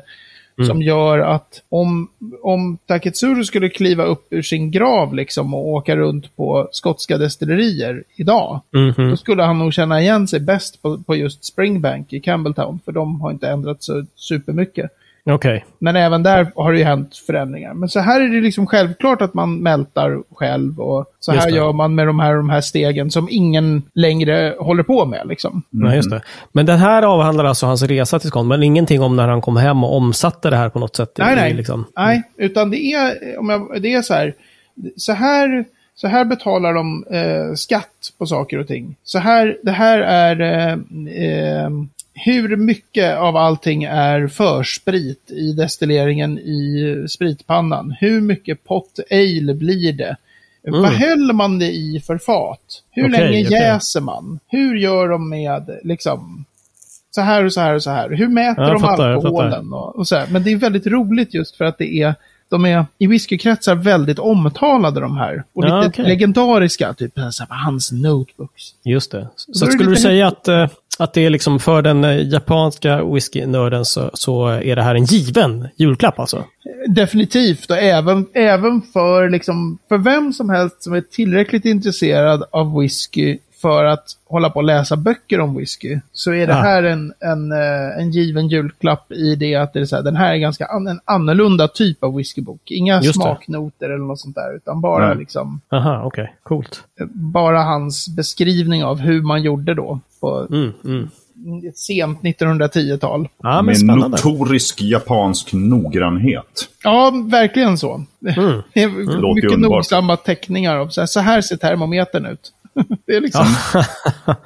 Mm. 0.57 0.67
som 0.67 0.81
gör 0.81 1.19
att 1.19 1.61
om, 1.69 2.07
om 2.43 2.77
Taketsuru 2.85 3.43
skulle 3.43 3.69
kliva 3.69 4.03
upp 4.03 4.27
ur 4.29 4.41
sin 4.41 4.71
grav 4.71 5.13
liksom 5.15 5.53
och 5.53 5.67
åka 5.67 5.95
runt 5.95 6.35
på 6.35 6.67
skotska 6.71 7.17
destillerier 7.17 8.03
idag, 8.15 8.61
Mhm. 8.71 9.09
då 9.09 9.17
skulle 9.17 9.43
han 9.43 9.59
nog 9.59 9.73
känna 9.73 10.01
igen 10.01 10.27
sig 10.27 10.39
bäst 10.39 10.81
på, 10.81 10.97
på 10.97 11.15
just 11.15 11.43
Springbank 11.45 12.13
i 12.13 12.19
Campbelltown, 12.19 12.79
för 12.85 12.91
de 12.91 13.21
har 13.21 13.31
inte 13.31 13.49
ändrat 13.49 13.83
så 13.83 14.05
supermycket. 14.15 14.91
Okej. 15.23 15.65
Men 15.79 15.95
även 15.95 16.23
där 16.23 16.51
har 16.55 16.71
det 16.71 16.77
ju 16.77 16.83
hänt 16.83 17.15
förändringar. 17.15 17.73
Men 17.73 17.89
så 17.89 17.99
här 17.99 18.21
är 18.21 18.27
det 18.27 18.41
liksom 18.41 18.67
självklart 18.67 19.21
att 19.21 19.33
man 19.33 19.55
mältar 19.57 20.23
själv 20.35 20.79
och 20.79 21.05
så 21.19 21.31
här 21.31 21.49
gör 21.49 21.73
man 21.73 21.95
med 21.95 22.07
de 22.07 22.19
här, 22.19 22.35
de 22.35 22.49
här 22.49 22.61
stegen 22.61 23.11
som 23.11 23.27
ingen 23.31 23.83
längre 23.93 24.55
håller 24.59 24.83
på 24.83 25.05
med. 25.05 25.27
Liksom. 25.27 25.61
Nej, 25.69 25.95
just 25.95 26.09
det. 26.09 26.21
Men 26.51 26.65
den 26.65 26.77
här 26.79 27.03
avhandlar 27.03 27.45
alltså 27.45 27.65
hans 27.65 27.83
resa 27.83 28.19
till 28.19 28.29
Skåne, 28.29 28.49
men 28.49 28.63
ingenting 28.63 29.01
om 29.01 29.15
när 29.15 29.27
han 29.27 29.41
kom 29.41 29.57
hem 29.57 29.83
och 29.83 29.95
omsatte 29.97 30.49
det 30.49 30.55
här 30.57 30.69
på 30.69 30.79
något 30.79 30.95
sätt? 30.95 31.19
i- 31.19 31.21
Nej, 31.21 31.35
nej. 31.35 31.53
Liksom. 31.53 31.85
Nej, 31.97 32.23
utan 32.37 32.69
det 32.71 32.77
är, 32.93 33.39
om 33.39 33.49
jag, 33.49 33.81
det 33.81 33.93
är 33.93 34.01
så 34.01 34.13
här, 34.13 34.33
så 34.97 35.11
här, 35.13 35.65
så 35.95 36.07
här 36.07 36.25
betalar 36.25 36.73
de 36.73 37.05
eh, 37.11 37.53
skatt 37.55 38.13
på 38.17 38.25
saker 38.25 38.59
och 38.59 38.67
ting. 38.67 38.95
Så 39.03 39.19
här, 39.19 39.57
det 39.63 39.71
här 39.71 39.99
är 39.99 40.41
eh, 40.41 40.73
eh, 40.73 41.69
hur 42.25 42.55
mycket 42.55 43.17
av 43.17 43.37
allting 43.37 43.83
är 43.83 44.27
försprit 44.27 45.31
i 45.31 45.53
destilleringen 45.53 46.39
i 46.39 47.05
spritpannan? 47.09 47.95
Hur 47.99 48.21
mycket 48.21 48.63
pot 48.63 48.99
ale 49.11 49.53
blir 49.53 49.93
det? 49.93 50.15
Mm. 50.67 50.81
Vad 50.81 50.91
häller 50.91 51.33
man 51.33 51.59
det 51.59 51.71
i 51.71 52.03
för 52.07 52.17
fat? 52.17 52.59
Hur 52.91 53.09
Okej, 53.09 53.19
länge 53.19 53.45
okej. 53.45 53.57
jäser 53.59 54.01
man? 54.01 54.39
Hur 54.47 54.75
gör 54.75 55.09
de 55.09 55.29
med, 55.29 55.79
liksom, 55.83 56.45
så 57.11 57.21
här 57.21 57.45
och 57.45 57.53
så 57.53 57.61
här 57.61 57.73
och 57.75 57.83
så 57.83 57.89
här? 57.89 58.09
Hur 58.09 58.27
mäter 58.27 58.63
Ja, 58.63 58.69
de 58.73 58.81
fattar, 58.81 59.09
alkoholen? 59.09 59.73
Och, 59.73 59.95
och 59.95 60.07
så 60.07 60.15
här. 60.15 60.27
Men 60.31 60.43
det 60.43 60.51
är 60.51 60.55
väldigt 60.55 60.87
roligt 60.87 61.33
just 61.33 61.55
för 61.55 61.65
att 61.65 61.77
det 61.77 62.01
är, 62.01 62.15
de 62.49 62.65
är 62.65 62.85
i 62.97 63.07
whiskykretsar 63.07 63.75
väldigt 63.75 64.19
omtalade 64.19 64.99
de 64.99 65.17
här. 65.17 65.43
Och 65.53 65.65
Ja, 65.65 65.77
lite 65.77 65.89
okej. 65.89 66.05
legendariska, 66.05 66.93
typ 66.93 67.13
så 67.31 67.43
här, 67.49 67.63
hans 67.65 67.91
notebooks. 67.91 68.63
Just 68.83 69.11
det. 69.11 69.27
Så 69.35 69.65
det 69.65 69.71
skulle 69.71 69.89
du 69.89 69.95
säga 69.95 70.27
att, 70.27 70.47
eh, 70.47 70.67
att 70.99 71.13
det 71.13 71.25
är 71.25 71.29
liksom 71.29 71.59
för 71.59 71.81
den 71.81 72.03
eh, 72.03 72.27
japanska 72.27 73.03
whiskynörden 73.03 73.85
så, 73.85 74.11
så 74.13 74.47
är 74.47 74.75
det 74.75 74.83
här 74.83 74.95
en 74.95 75.05
given 75.05 75.67
julklapp 75.75 76.19
alltså? 76.19 76.43
Definitivt, 76.87 77.71
och 77.71 77.77
även, 77.77 78.27
även 78.33 78.81
för, 78.81 79.29
liksom, 79.29 79.77
för 79.89 79.97
vem 79.97 80.33
som 80.33 80.49
helst 80.49 80.83
som 80.83 80.93
är 80.93 81.01
tillräckligt 81.01 81.65
intresserad 81.65 82.43
av 82.51 82.79
whisky 82.79 83.37
för 83.61 83.85
att 83.85 84.05
hålla 84.25 84.49
på 84.49 84.59
och 84.59 84.63
läsa 84.63 84.95
böcker 84.97 85.39
om 85.39 85.55
whisky, 85.57 85.99
så 86.13 86.33
är 86.33 86.47
det 86.47 86.53
Ah. 86.55 86.61
här 86.61 86.83
en, 86.83 87.13
en, 87.19 87.51
eh, 87.51 87.99
en 87.99 88.11
given 88.11 88.47
julklapp 88.47 89.11
i 89.11 89.35
det 89.35 89.55
att 89.55 89.73
det 89.73 89.79
är 89.79 89.85
så 89.85 89.95
här, 89.95 90.03
den 90.03 90.15
här 90.15 90.33
är 90.33 90.37
ganska 90.37 90.65
an, 90.65 90.87
en 90.87 90.99
annorlunda 91.05 91.67
typ 91.67 92.03
av 92.03 92.15
whiskybok. 92.15 92.71
Inga 92.71 92.95
Just 92.95 93.07
det. 93.07 93.13
smaknoter 93.13 93.85
eller 93.85 94.05
något 94.05 94.19
sånt 94.19 94.35
där, 94.35 94.55
utan 94.55 94.81
bara, 94.81 95.07
Nej. 95.07 95.17
liksom, 95.17 95.61
Aha, 95.71 96.01
okej. 96.05 96.35
Coolt. 96.43 96.83
bara 97.13 97.63
hans 97.63 98.09
beskrivning 98.15 98.83
av 98.83 98.99
hur 98.99 99.21
man 99.21 99.43
gjorde 99.43 99.73
då 99.73 99.99
på 100.21 100.47
Mm, 100.51 100.73
mm. 100.85 101.09
ett 101.69 101.77
sent 101.77 102.21
1910-tal. 102.21 103.27
Ja, 103.43 103.55
men 103.55 103.65
Med 103.65 103.77
spännande. 103.77 104.07
notorisk 104.07 104.81
japansk 104.81 105.53
noggrannhet. 105.53 106.69
Ja, 106.83 107.11
verkligen 107.25 107.77
så. 107.77 107.93
Mm. 108.37 108.61
Det 108.73 108.83
är 108.83 108.87
mycket 109.35 109.51
underbart. 109.51 109.77
nogsamma 109.77 110.17
teckningar 110.17 110.75
av 110.77 110.87
så 110.87 111.01
här, 111.01 111.05
så 111.05 111.19
här 111.19 111.41
ser 111.41 111.55
termometern 111.57 112.25
ut. 112.25 112.51
det 113.05 113.15
är 113.15 113.21
liksom... 113.21 113.45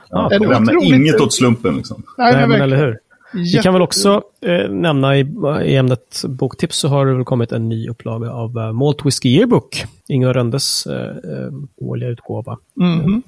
Ja, 0.10 0.32
Är 0.32 0.40
det 0.40 0.56
otroligt? 0.58 0.94
inget 0.94 1.22
åt 1.22 1.34
slumpen 1.34 1.76
liksom. 1.78 2.04
Nej, 2.18 2.34
Nej, 2.34 2.48
men 2.48 2.62
eller 2.62 2.78
hur? 2.78 3.00
Vi 3.34 3.54
kan 3.54 3.74
väl 3.74 3.82
också 3.82 4.22
eh, 4.42 4.70
nämna 4.70 5.18
i, 5.18 5.20
i 5.66 5.76
ämnet 5.76 6.22
boktips 6.28 6.78
så 6.78 6.88
har 6.88 7.06
det 7.06 7.14
väl 7.14 7.24
kommit 7.26 7.52
en 7.52 7.70
ny 7.70 7.90
upplaga 7.90 8.32
av 8.32 8.58
uh, 8.58 8.72
Malt 8.72 9.06
Whisky 9.06 9.30
Yearbook. 9.30 9.84
Inga 10.08 10.34
Röndes 10.34 10.86
eh, 10.88 11.10
eh, 11.10 11.52
årliga 11.78 12.10
utgåva. 12.10 12.58
Mhm. 12.76 13.24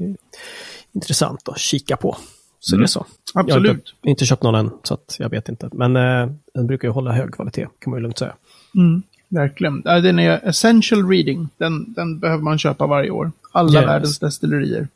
Intressant 0.94 1.50
att 1.50 1.60
kika 1.60 1.98
på. 1.98 2.18
Så 2.60 2.75
Mm. 2.75 2.82
det 2.82 2.86
är 2.86 2.88
så. 2.88 3.06
Jag 3.34 3.42
har 3.42 3.48
Absolut. 3.50 3.72
inte, 3.72 4.10
inte 4.10 4.25
köpt 4.25 4.44
någon 4.44 4.56
än, 4.56 4.72
så 4.84 4.94
att 4.94 5.16
jag 5.20 5.30
vet 5.30 5.50
inte. 5.50 5.70
Men 5.74 5.96
eh, 5.96 6.30
den 6.54 6.68
brukar 6.68 6.88
ju 6.88 6.92
hålla 6.92 7.12
hög 7.12 7.34
kvalitet, 7.34 7.68
kan 7.80 7.92
man 7.92 8.00
ju 8.00 8.01
lugnt 8.01 8.18
säga. 8.18 8.34
Mm, 8.75 9.01
verkligen. 9.30 9.82
Den 9.82 10.20
är 10.20 10.48
essential 10.48 11.10
reading. 11.10 11.50
Den, 11.58 11.94
den 11.94 12.20
behöver 12.20 12.44
man 12.44 12.60
köpa 12.60 12.88
varje 12.88 13.10
år. 13.10 13.32
Alla 13.58 13.80
Yes. 13.80 13.88
världens 13.88 14.20
destillerier. 14.20 14.88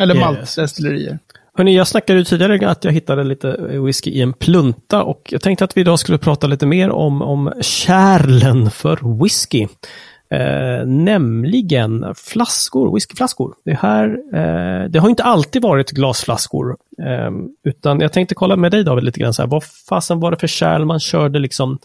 Eller 0.00 0.14
Yes. 0.14 0.24
maltdestillerier. 0.24 1.18
Hörrni, 1.54 1.76
jag 1.76 1.86
snackade 1.88 2.18
ju 2.18 2.24
tidigare 2.24 2.70
att 2.70 2.84
jag 2.84 2.92
hittade 2.92 3.24
lite 3.24 3.56
whisky 3.84 4.10
i 4.10 4.20
en 4.22 4.32
plunta 4.32 5.02
och 5.02 5.28
jag 5.30 5.40
tänkte 5.42 5.64
att 5.64 5.76
vi 5.76 5.80
idag 5.80 5.98
skulle 5.98 6.18
prata 6.18 6.46
lite 6.46 6.66
mer 6.66 6.90
om, 6.90 7.22
om 7.22 7.52
kärlen 7.60 8.70
för 8.70 9.22
whisky. 9.22 9.66
Eh, 10.32 10.86
nämligen 10.86 12.14
flaskor, 12.16 12.94
whiskyflaskor. 12.94 13.54
Det, 13.64 13.74
här, 13.80 14.06
eh, 14.34 14.90
det 14.90 14.98
har 14.98 15.08
inte 15.08 15.22
alltid 15.24 15.62
varit 15.62 15.90
glasflaskor. 15.90 16.76
Eh, 17.02 17.30
utan 17.64 18.00
jag 18.00 18.12
tänkte 18.12 18.34
kolla 18.34 18.56
med 18.56 18.70
dig 18.72 18.84
David 18.84 19.04
lite 19.04 19.20
grann, 19.20 19.34
så 19.34 19.42
här, 19.42 19.48
vad 19.48 19.64
fasen 19.88 20.20
var 20.20 20.30
det 20.30 20.36
för 20.36 20.46
kärl 20.46 20.84
man 20.84 21.00
körde 21.00 21.38
liksom 21.38 21.78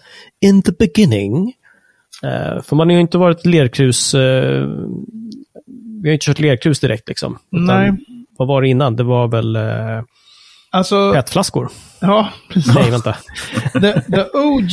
in 0.46 0.62
the 0.62 0.72
beginning? 0.79 1.53
Eh, 2.24 2.62
för 2.63 2.75
man 2.75 2.88
har 2.89 2.94
ju 2.96 3.01
inte 3.01 3.17
varit 3.17 3.46
lerkrus, 3.46 4.13
eh, 4.13 4.67
vi 6.04 6.10
har 6.10 6.14
inte 6.14 6.25
kört 6.25 6.40
lerkrus 6.40 6.80
direkt 6.80 7.08
liksom. 7.08 7.38
Nej. 7.50 7.92
Vad 8.38 8.48
var 8.48 8.62
det 8.62 8.68
innan? 8.68 8.96
Det 8.96 9.04
var 9.04 9.28
väl 9.28 9.56
eh, 9.56 10.02
Alltså, 10.72 11.14
petflaskor? 11.14 11.70
ja, 12.02 12.30
precis. 12.50 12.75
Nej, 12.75 12.92
vänta. 12.92 13.14
the, 13.74 14.02
the 14.02 14.24
OG 14.34 14.72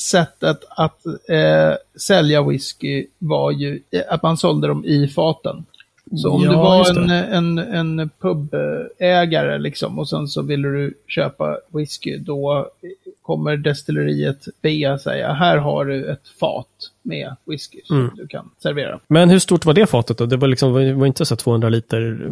sättet 0.00 0.60
att 0.70 1.06
eh, 1.06 1.74
sälja 2.00 2.42
whisky 2.42 3.06
var 3.18 3.50
ju 3.50 3.80
eh, 3.90 4.02
att 4.08 4.22
man 4.22 4.36
sålde 4.36 4.68
dem 4.68 4.84
i 4.84 5.08
faten. 5.08 5.64
Så 6.16 6.30
om 6.30 6.42
Ja, 6.42 6.50
du 6.50 6.56
var 6.56 6.98
en, 6.98 7.58
en, 7.58 7.58
en 7.98 8.10
pubägare 8.20 9.58
liksom 9.58 9.98
och 9.98 10.08
sen 10.08 10.28
så 10.28 10.42
ville 10.42 10.68
du 10.68 10.94
köpa 11.08 11.58
whisky, 11.72 12.18
då 12.18 12.68
kommer 13.22 13.56
destilleriet 13.56 14.44
be 14.62 14.98
säga, 14.98 15.32
här 15.32 15.56
har 15.56 15.84
du 15.84 16.10
ett 16.12 16.28
fat 16.40 16.66
med 17.04 17.36
whisky 17.46 17.80
som 17.84 17.96
Mm. 17.98 18.10
du 18.16 18.26
kan 18.26 18.50
servera. 18.62 19.00
Men 19.08 19.30
hur 19.30 19.38
stort 19.38 19.64
var 19.64 19.74
det 19.74 19.86
fatet 19.86 20.18
då? 20.18 20.26
Det 20.26 20.36
var, 20.36 20.48
liksom, 20.48 20.72
det 20.74 20.92
var 20.94 21.06
inte 21.06 21.24
så 21.26 21.36
200 21.36 21.68
liter? 21.68 22.30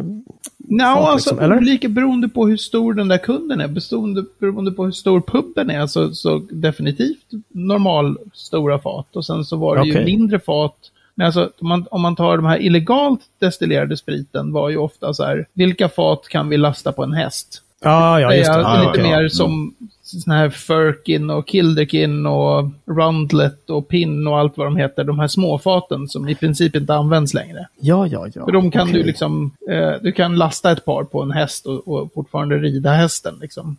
Fat, 0.69 1.07
alltså 1.07 1.29
liksom, 1.29 1.45
eller? 1.45 1.57
olika 1.57 1.89
beroende 1.89 2.29
på 2.29 2.47
hur 2.47 2.57
stor 2.57 2.93
den 2.93 3.07
där 3.07 3.17
kunden 3.17 3.61
är, 3.61 3.67
beroende, 3.67 4.23
beroende 4.39 4.71
på 4.71 4.85
hur 4.85 4.91
stor 4.91 5.21
puben 5.21 5.69
är, 5.69 5.87
så, 5.87 6.13
så 6.13 6.41
definitivt 6.51 7.25
normal 7.49 8.17
stora 8.33 8.79
fat. 8.79 9.15
Och 9.15 9.25
sen 9.25 9.45
så 9.45 9.57
var 9.57 9.77
det 9.77 9.85
ju 9.85 9.91
Okej. 9.91 10.05
mindre 10.05 10.39
fat. 10.39 10.75
Men 11.15 11.25
alltså, 11.25 11.49
om 11.59 11.67
man, 11.69 11.85
om 11.91 12.01
man 12.01 12.15
tar 12.15 12.37
de 12.37 12.45
här 12.45 12.61
illegalt 12.61 13.21
destillerade 13.39 13.97
spriten 13.97 14.51
var 14.51 14.69
ju 14.69 14.77
ofta 14.77 15.13
så 15.13 15.23
här, 15.23 15.47
vilka 15.53 15.89
fat 15.89 16.27
kan 16.29 16.49
vi 16.49 16.57
lasta 16.57 16.91
på 16.91 17.03
en 17.03 17.13
häst? 17.13 17.61
Ah, 17.85 18.19
ja, 18.19 18.33
just 18.33 18.53
det. 18.53 18.59
är 18.59 18.63
Ah, 18.63 18.77
lite 18.79 18.89
okej. 18.89 19.03
mer 19.03 19.17
Mm. 19.17 19.29
som 19.29 19.73
såna 20.21 20.35
här 20.37 20.49
Firkin 20.49 21.29
och 21.29 21.47
Kilderkin 21.47 22.25
och 22.25 22.69
Rundlet 22.85 23.69
och 23.69 23.87
Pin 23.87 24.27
och 24.27 24.39
allt 24.39 24.57
vad 24.57 24.67
de 24.67 24.77
heter. 24.77 25.03
De 25.03 25.19
här 25.19 25.27
småfaten 25.27 26.07
som 26.07 26.29
i 26.29 26.35
princip 26.35 26.75
inte 26.75 26.93
används 26.95 27.33
längre. 27.33 27.67
Ja, 27.79 28.07
ja, 28.07 28.27
ja. 28.33 28.45
För 28.45 28.51
de 28.51 28.71
kan 28.71 28.81
Okej. 28.81 28.93
du 28.93 29.03
liksom, 29.03 29.51
eh, 29.71 29.91
du 30.01 30.11
kan 30.11 30.35
lasta 30.35 30.71
ett 30.71 30.85
par 30.85 31.03
på 31.03 31.21
en 31.21 31.31
häst 31.31 31.65
och, 31.65 31.87
och 31.87 32.13
fortfarande 32.13 32.57
rida 32.57 32.91
hästen 32.91 33.37
liksom. 33.41 33.77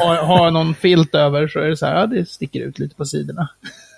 ha, 0.00 0.24
ha 0.24 0.50
någon 0.50 0.74
filt 0.74 1.14
över 1.14 1.48
så 1.48 1.58
är 1.58 1.68
det 1.68 1.76
så 1.76 1.86
här, 1.86 2.00
ja, 2.00 2.06
det 2.06 2.28
sticker 2.28 2.60
ut 2.60 2.78
lite 2.78 2.94
på 2.94 3.04
sidorna. 3.04 3.48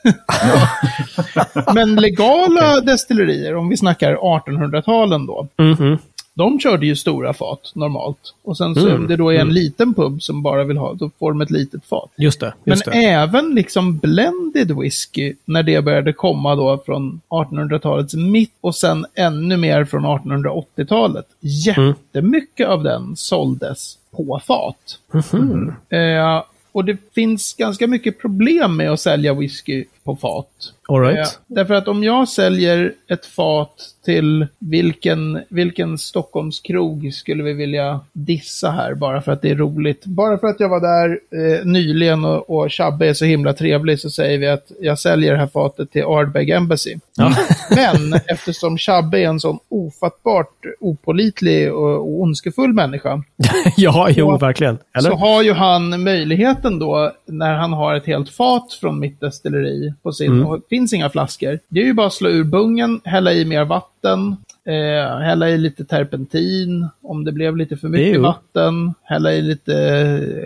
Men 1.74 1.94
legala 1.96 2.80
destillerier, 2.80 3.56
om 3.56 3.68
vi 3.68 3.76
snackar 3.76 4.14
1800-talen 4.16 5.26
då, 5.26 5.48
Mhm. 5.58 5.98
De 6.34 6.60
körde 6.60 6.86
ju 6.86 6.96
stora 6.96 7.32
fat 7.32 7.72
normalt. 7.74 8.34
Och 8.42 8.56
sen 8.56 8.74
så 8.74 8.80
Mm, 8.88 8.94
om 9.02 9.06
det 9.06 9.16
då 9.16 9.30
är 9.30 9.34
en 9.34 9.40
mm. 9.40 9.54
liten 9.54 9.94
pub 9.94 10.22
som 10.22 10.42
bara 10.42 10.64
vill 10.64 10.76
ha, 10.76 10.94
då 10.94 11.10
får 11.18 11.32
de 11.32 11.40
ett 11.40 11.50
litet 11.50 11.84
fat. 11.84 12.10
Just 12.16 12.40
det. 12.40 12.54
Men 12.64 12.72
Just 12.72 12.84
det. 12.84 12.90
även 12.90 13.54
liksom 13.54 13.98
blended 13.98 14.78
whisky, 14.78 15.34
när 15.44 15.62
det 15.62 15.84
började 15.84 16.12
komma 16.12 16.54
då 16.54 16.82
från 16.86 17.20
1800-talets 17.28 18.14
mitt 18.14 18.52
och 18.60 18.74
sen 18.74 19.06
ännu 19.14 19.56
mer 19.56 19.84
från 19.84 20.06
1880-talet. 20.06 21.26
Jättemycket 21.40 22.68
av 22.68 22.82
den 22.82 23.16
såldes 23.16 23.98
på 24.10 24.40
fat. 24.46 24.98
Mhm. 25.12 25.74
Eh, 25.88 26.42
och 26.72 26.84
det 26.84 26.96
finns 27.14 27.54
ganska 27.54 27.86
mycket 27.86 28.20
problem 28.20 28.76
med 28.76 28.90
att 28.90 29.00
sälja 29.00 29.34
whisky 29.34 29.84
på 30.04 30.16
fat. 30.16 30.48
All 30.88 31.00
right. 31.00 31.18
Eh, 31.18 31.26
därför 31.46 31.74
att 31.74 31.88
om 31.88 32.04
jag 32.04 32.28
säljer 32.28 32.92
ett 33.08 33.26
fat 33.26 33.74
till 34.04 34.46
vilken, 34.58 35.42
vilken 35.48 35.98
Stockholmskrog 35.98 37.14
skulle 37.14 37.42
vi 37.42 37.52
vilja 37.52 38.00
dissa 38.12 38.70
här 38.70 38.94
bara 38.94 39.22
för 39.22 39.32
att 39.32 39.42
det 39.42 39.50
är 39.50 39.54
roligt. 39.54 40.04
Bara 40.06 40.38
för 40.38 40.46
att 40.46 40.60
jag 40.60 40.68
var 40.68 40.80
där 40.80 41.18
eh, 41.30 41.64
nyligen 41.64 42.24
och, 42.24 42.50
och 42.50 42.72
Chabbe 42.72 43.08
är 43.08 43.14
så 43.14 43.24
himla 43.24 43.52
trevlig 43.52 44.00
så 44.00 44.10
säger 44.10 44.38
vi 44.38 44.48
att 44.48 44.72
jag 44.80 44.98
säljer 44.98 45.32
det 45.32 45.38
här 45.38 45.46
fatet 45.46 45.90
till 45.90 46.02
Ardbeg 46.04 46.50
Embassy. 46.50 46.96
Ja. 47.16 47.34
Men 47.76 48.20
eftersom 48.26 48.78
Chabbe 48.78 49.18
är 49.18 49.26
en 49.28 49.40
sån 49.40 49.58
ofattbart 49.68 50.52
opolitlig 50.80 51.72
och, 51.72 51.94
och 51.94 52.20
ondskefull 52.20 52.72
människa 52.72 53.22
ja, 53.76 54.08
jo, 54.10 54.26
Så- 54.30 54.38
verkligen. 54.38 54.78
Eller? 54.98 55.10
så 55.10 55.16
har 55.16 55.42
ju 55.42 55.52
han 55.52 56.02
möjligheten 56.02 56.78
då, 56.78 57.12
när 57.26 57.54
han 57.54 57.72
har 57.72 57.94
ett 57.94 58.06
helt 58.06 58.30
fat 58.30 58.72
från 58.80 58.98
mitt 59.00 59.20
destilleri 59.20 59.91
på 60.02 60.12
sin, 60.12 60.32
Mm. 60.32 60.46
och 60.46 60.56
det 60.58 60.68
finns 60.68 60.92
inga 60.92 61.10
flaskor. 61.10 61.58
Det 61.68 61.80
är 61.80 61.84
ju 61.84 61.92
bara 61.92 62.06
att 62.06 62.12
slå 62.12 62.30
ur 62.30 62.44
bungen, 62.44 63.00
hälla 63.04 63.32
i 63.32 63.44
mer 63.44 63.64
vatten, 63.64 64.36
eh, 64.66 65.18
hälla 65.18 65.50
i 65.50 65.58
lite 65.58 65.84
terpentin, 65.84 66.88
om 67.02 67.24
det 67.24 67.32
blev 67.32 67.56
lite 67.56 67.76
för 67.76 67.88
mycket 67.88 68.14
Jo. 68.14 68.22
vatten, 68.22 68.94
hälla 69.02 69.32
i 69.32 69.42
lite 69.42 69.72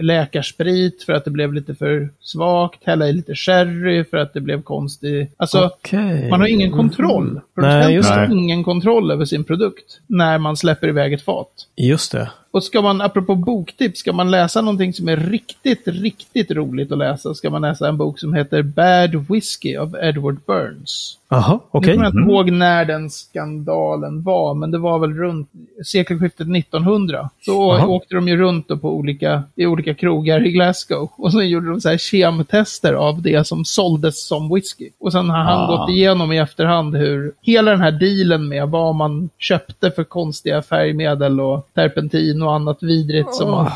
läkarsprit 0.01 1.03
för 1.03 1.13
att 1.13 1.25
det 1.25 1.31
blev 1.31 1.53
lite 1.53 1.75
för 1.75 2.09
svagt, 2.21 2.81
hälla 2.85 3.09
i 3.09 3.13
lite 3.13 3.35
sherry 3.35 4.05
för 4.05 4.17
att 4.17 4.35
det 4.35 4.41
blev 4.41 4.63
konstigt. 4.63 5.35
Alltså, 5.37 5.71
Okej. 5.75 6.31
man 6.31 6.41
har 6.41 6.47
ingen 6.49 6.69
Mhm. 6.71 6.79
kontroll. 6.79 7.33
Nej, 7.35 7.43
Producenten 7.55 7.93
just 7.95 8.11
har 8.11 8.33
ingen 8.33 8.65
kontroll 8.65 9.11
över 9.11 9.25
sin 9.25 9.45
produkt 9.45 10.01
när 10.07 10.39
man 10.39 10.57
släpper 10.57 10.89
iväg 10.89 11.13
ett 11.13 11.23
fat. 11.23 11.49
Just 11.77 12.13
det. 12.13 12.31
Och 12.57 12.65
ska 12.65 12.83
man, 12.83 13.01
apropå 13.01 13.35
boktips, 13.35 13.99
ska 14.01 14.13
man 14.13 14.31
läsa 14.31 14.61
någonting 14.61 14.93
som 14.93 15.09
är 15.09 15.17
riktigt, 15.17 15.83
riktigt 15.89 16.51
roligt 16.51 16.93
att 16.93 16.99
läsa, 16.99 17.35
ska 17.35 17.51
man 17.51 17.63
läsa 17.63 17.89
en 17.89 17.97
bok 17.97 18.19
som 18.19 18.35
heter 18.35 18.63
Bad 18.63 19.27
Whiskey 19.29 19.77
av 19.77 19.97
Edward 20.03 20.37
Burns. 20.47 21.19
Jaha, 21.29 21.53
Nu 21.53 21.59
okej. 21.71 21.93
kommer 21.95 22.05
jag 22.05 22.13
inte 22.15 22.33
ihåg 22.33 22.51
när 22.53 22.85
den 22.85 23.11
skandalen 23.11 24.23
var, 24.23 24.55
men 24.55 24.71
det 24.71 24.79
var 24.79 24.99
väl 24.99 25.15
runt 25.15 25.49
sekelskiftet 25.87 26.47
1900. 26.57 27.31
Så 27.41 27.53
Jaha. 27.53 27.87
åkte 27.87 28.15
de 28.15 28.29
ju 28.29 28.37
runt 28.37 28.69
på 28.69 28.91
olika, 28.97 29.43
i 29.57 29.67
olika 29.67 29.95
krogar 29.95 30.47
i 30.47 30.53
Glasgow. 30.53 31.11
Och 31.17 31.33
så 31.33 31.43
gjorde 31.43 31.71
de 31.71 31.81
så 31.81 31.89
här 31.89 31.99
kemtester 31.99 32.93
av 32.93 33.23
det 33.23 33.47
som 33.47 33.65
såldes 33.65 34.27
som 34.27 34.55
whisky. 34.55 34.89
Och 35.01 35.13
sen 35.13 35.31
har 35.31 35.39
han 35.39 35.63
Ah. 35.71 35.77
gått 35.77 35.91
igenom 35.91 36.33
i 36.33 36.39
efterhand 36.39 36.97
hur 36.97 37.33
hela 37.43 37.71
den 37.71 37.81
här 37.81 37.93
dealen 37.93 38.49
med 38.49 38.69
vad 38.69 38.95
man 38.95 39.29
köpte 39.39 39.91
för 39.91 40.05
konstiga 40.05 40.63
färgmedel 40.63 41.41
och 41.41 41.69
terpentin 41.75 42.43
och 42.47 42.55
annat 42.55 42.83
vidrigt 42.83 43.35
som, 43.35 43.69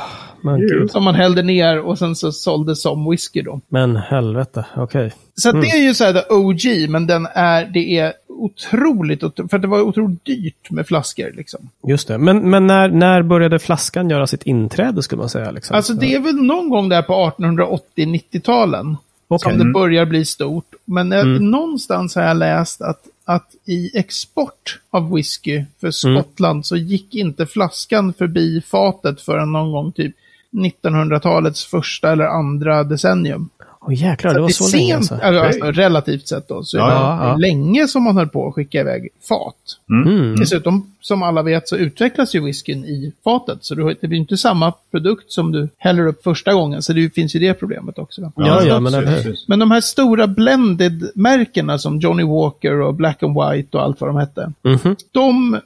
man, 0.43 0.89
som 0.89 1.05
man 1.05 1.15
hällde 1.15 1.43
ner 1.43 1.81
och 1.81 1.99
sen 1.99 2.17
så 2.17 2.33
såldes 2.33 2.83
som 2.83 3.11
whisky 3.11 3.43
då. 3.43 3.61
men 3.69 3.97
helvete, 3.97 4.65
okej. 4.77 5.13
Så 5.35 5.49
att 5.49 5.63
det 5.63 5.69
är 5.69 5.83
ju 5.83 5.95
så 5.95 6.05
här 6.05 6.23
OG, 6.31 6.89
men 6.89 7.07
den 7.07 7.27
är, 7.35 7.65
det 7.65 7.99
är 7.99 8.13
otroligt, 8.29 9.23
otro- 9.23 9.49
för 9.49 9.59
det 9.59 9.69
var 9.69 9.81
otroligt 9.81 10.25
dyrt 10.25 10.71
med 10.71 10.87
flaskor 10.87 11.33
liksom. 11.37 11.69
Just 11.87 12.09
det. 12.09 12.19
Men, 12.19 12.51
men 12.51 12.67
när, 12.67 12.89
när 12.89 13.23
började 13.23 13.59
flaskan 13.59 14.11
göra 14.11 14.27
sitt 14.27 14.43
inträde, 14.43 15.03
skulle 15.03 15.19
man 15.19 15.29
säga? 15.29 15.51
Liksom? 15.51 15.77
Alltså 15.77 15.95
det 15.95 16.15
är 16.15 16.21
väl 16.21 16.43
någon 16.43 16.69
gång 16.69 16.89
där 16.89 17.03
på 17.03 17.33
1880-90-talen 17.97 18.97
Okej. 19.29 19.53
som 19.53 19.59
det 19.59 19.73
börjar 19.73 20.07
bli 20.07 20.25
stort. 20.25 20.75
Men 20.85 21.13
eh, 21.13 21.25
någonstans 21.25 22.15
har 22.15 22.23
jag 22.23 22.37
läst 22.37 22.83
att, 22.83 23.01
att 23.31 23.55
i 23.65 23.99
export 23.99 24.81
av 24.91 25.15
whisky 25.15 25.65
för 25.81 25.91
Skottland 25.91 26.67
så 26.67 26.77
gick 26.77 27.15
inte 27.15 27.47
flaskan 27.47 28.13
förbi 28.13 28.61
fatet 28.61 29.21
förrän 29.21 29.53
någon 29.53 29.73
gång 29.73 29.93
typ 29.93 30.15
1900-talets 30.53 31.67
första 31.67 32.13
eller 32.13 32.25
andra 32.25 32.85
decennium. 32.85 33.49
Åh 33.83 33.95
jäklar, 33.95 34.35
det 34.35 34.41
var 34.41 34.49
är 34.49 34.53
så 34.53 34.77
länge 34.77 34.97
alltså. 34.97 35.15
alltså, 35.15 35.43
alltså, 35.43 35.65
relativt 35.81 36.29
sett 36.29 36.49
då, 36.49 36.63
så 36.65 36.77
är 36.77 36.81
Ja, 36.81 36.87
det 36.89 36.93
ja, 36.95 37.29
ja. 37.29 37.37
länge 37.37 37.89
som 37.89 38.03
man 38.05 38.17
höll 38.17 38.29
på 38.29 38.49
att 38.49 38.55
skicka 38.55 38.81
iväg 38.81 39.09
fat. 39.29 39.55
Mm. 39.91 40.37
Dessutom, 40.37 40.93
som 41.01 41.23
alla 41.23 41.43
vet, 41.43 41.69
så 41.69 41.77
utvecklas 41.77 42.35
ju 42.35 42.41
whiskyn 42.45 42.85
i 42.85 43.13
fatet. 43.25 43.59
Så 43.61 43.75
du 43.75 43.83
har- 43.83 43.97
det 44.01 44.07
blir 44.09 44.19
inte 44.19 44.37
samma 44.37 44.73
produkt 44.91 45.33
som 45.33 45.53
du 45.53 45.69
häller 45.79 46.07
upp 46.07 46.23
första 46.23 46.53
gången. 46.55 46.83
Så 46.83 46.93
det 46.93 47.15
finns 47.15 47.35
ju 47.37 47.39
det 47.41 47.55
problemet 47.55 47.99
också. 47.99 48.33
Ja, 48.37 48.63
ja, 48.65 48.81
men 48.81 48.93
precis. 48.93 49.49
Men 49.49 49.59
de 49.59 49.71
här 49.71 49.81
stora 49.81 50.27
blended-märkena 50.27 51.79
som 51.79 51.99
Johnny 51.99 52.23
Walker 52.25 52.81
och 52.81 52.95
Black 52.95 53.23
and 53.23 53.35
White 53.35 53.77
och 53.77 53.83
allt 53.85 54.01
vad 54.01 54.11
de 54.11 54.17
hette. 54.17 54.53
Mhm. 54.63 54.97
De 55.13 55.61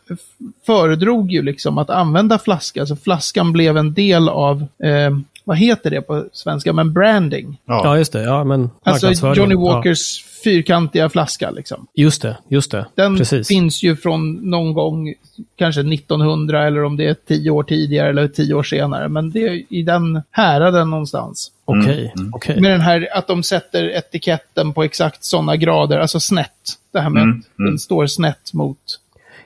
föredrog 0.66 1.30
ju 1.32 1.42
liksom 1.42 1.78
att 1.78 1.90
använda 1.90 2.38
flaska. 2.38 2.86
Så 2.86 2.96
flaskan 2.96 3.52
blev 3.52 3.76
en 3.76 3.94
del 3.94 4.28
av, 4.28 4.60
eh, 4.60 5.18
vad 5.44 5.56
heter 5.58 5.90
det 5.90 6.00
på 6.02 6.24
svenska, 6.32 6.72
men 6.72 6.92
branding. 6.92 7.60
Ja, 7.66 7.80
Ja. 7.84 7.98
just 7.98 8.12
det. 8.12 8.22
Ja, 8.22 8.44
men 8.44 8.70
Alltså. 8.82 9.34
Johnny 9.34 9.54
Ja. 9.54 9.60
Walkers 9.60 10.24
fyrkantiga 10.44 11.08
flaska 11.08 11.50
liksom. 11.50 11.86
Just 11.94 12.22
det, 12.22 12.36
just 12.48 12.70
det. 12.70 12.86
Den 12.94 13.16
Precis. 13.18 13.48
finns 13.48 13.82
ju 13.82 13.96
från 13.96 14.32
någon 14.50 14.72
gång, 14.74 15.14
kanske 15.56 15.80
1900 15.80 16.66
eller 16.66 16.84
om 16.84 16.96
det 16.96 17.06
är 17.08 17.14
tio 17.28 17.50
år 17.50 17.62
tidigare 17.62 18.08
eller 18.08 18.28
tio 18.28 18.54
år 18.54 18.62
senare. 18.62 19.08
Men 19.08 19.30
det 19.30 19.48
är 19.48 19.62
i 19.68 19.82
den 19.82 20.22
häraden 20.30 20.90
någonstans. 20.90 21.50
Okej, 21.64 22.12
Mm, 22.16 22.30
okej. 22.34 22.60
Med 22.60 22.70
den 22.70 22.80
här 22.80 23.08
att 23.12 23.26
de 23.26 23.42
sätter 23.42 23.84
etiketten 23.84 24.72
på 24.72 24.82
exakt 24.84 25.24
sådana 25.24 25.56
grader, 25.56 25.98
alltså 25.98 26.20
snett. 26.20 26.50
Det 26.92 27.00
här 27.00 27.10
med 27.10 27.22
Mm, 27.22 27.38
att 27.38 27.44
den 27.56 27.78
står 27.78 28.06
snett 28.06 28.52
mot... 28.52 28.78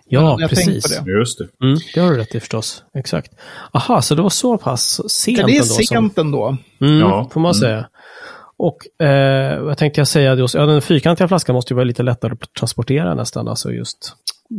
Ja, 0.09 0.37
jag 0.41 0.51
precis. 0.51 0.99
på 0.99 1.05
det. 1.05 1.11
Just 1.19 1.39
det. 1.39 1.65
Mm, 1.67 1.79
det 1.95 2.01
har 2.01 2.11
du 2.11 2.17
rätt 2.17 2.35
i 2.35 2.41
förstås. 2.41 2.83
Exakt. 2.95 3.33
Aha, 3.73 4.03
så 4.03 4.15
det 4.15 4.23
var 4.23 4.31
så 4.31 4.59
pass 4.59 5.11
sent 5.13 5.39
Ja, 5.39 5.47
det 5.47 5.53
är 5.53 5.55
ändå? 5.55 5.65
Som, 5.65 5.85
sent 5.85 6.19
ändå. 6.19 6.57
mm, 6.81 6.99
Ja, 7.01 7.29
får 7.33 7.41
man 7.41 7.51
mm. 7.51 7.61
säga. 7.61 7.89
Och 8.57 9.07
eh, 9.07 9.61
vad 9.61 9.79
tänkte 9.79 10.01
jag 10.01 10.09
säga? 10.09 10.35
Just, 10.35 10.55
ja, 10.55 10.67
den 10.67 10.83
fyrkantiga 10.83 11.29
flaskan 11.29 11.55
måste 11.55 11.73
ju 11.73 11.77
vara 11.77 11.85
lite 11.85 12.03
lättare 12.03 12.33
att 12.33 12.55
transportera 12.55 13.15
nästan, 13.15 13.49
alltså 13.49 13.73
just 13.73 14.13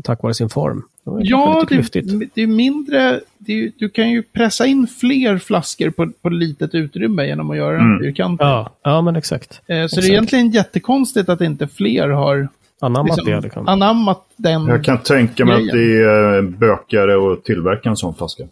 tack 0.04 0.24
vare 0.24 0.34
sin 0.34 0.50
form. 0.50 0.84
Det 1.06 1.12
Ja, 1.24 1.66
det, 1.70 1.94
det 2.36 2.42
är 2.42 2.48
mindre... 2.48 3.20
Det 3.38 3.54
är, 3.54 3.72
du 3.78 3.90
kan 3.90 4.10
ju 4.12 4.24
pressa 4.24 4.66
in 4.66 4.88
fler 5.00 5.38
flaskor 5.38 5.90
på, 5.90 6.12
på 6.22 6.30
litet 6.30 6.76
utrymme 6.76 7.26
genom 7.26 7.52
att 7.52 7.58
göra 7.58 7.72
den 7.78 7.82
Mm. 7.86 8.00
fyrkantig. 8.00 8.46
Ja, 8.46 8.70
ja, 8.84 9.02
men 9.02 9.16
exakt. 9.16 9.52
Eh, 9.54 9.60
Så 9.68 9.72
det 9.74 9.84
Exakt. 9.86 10.04
är 10.06 10.10
egentligen 10.12 10.52
jättekonstigt 10.52 11.30
att 11.30 11.42
inte 11.42 11.68
fler 11.68 12.10
har 12.10 12.48
Anammat 12.82 13.18
liksom, 13.18 13.26
det. 13.34 13.42
Liksom. 13.42 13.68
anammat 13.68 14.26
den. 14.36 14.68
Jag 14.68 14.84
kan 14.84 14.98
tänka 14.98 15.46
mig 15.46 15.56
att 15.56 15.74
Grejen. 15.74 15.98
det 16.02 16.10
är 16.10 16.38
eh, 16.38 16.42
bökigare 16.42 17.34
att 17.34 17.44
tillverka 17.44 17.90
en 17.90 17.98
sån 17.98 18.16
flaska. 18.16 18.44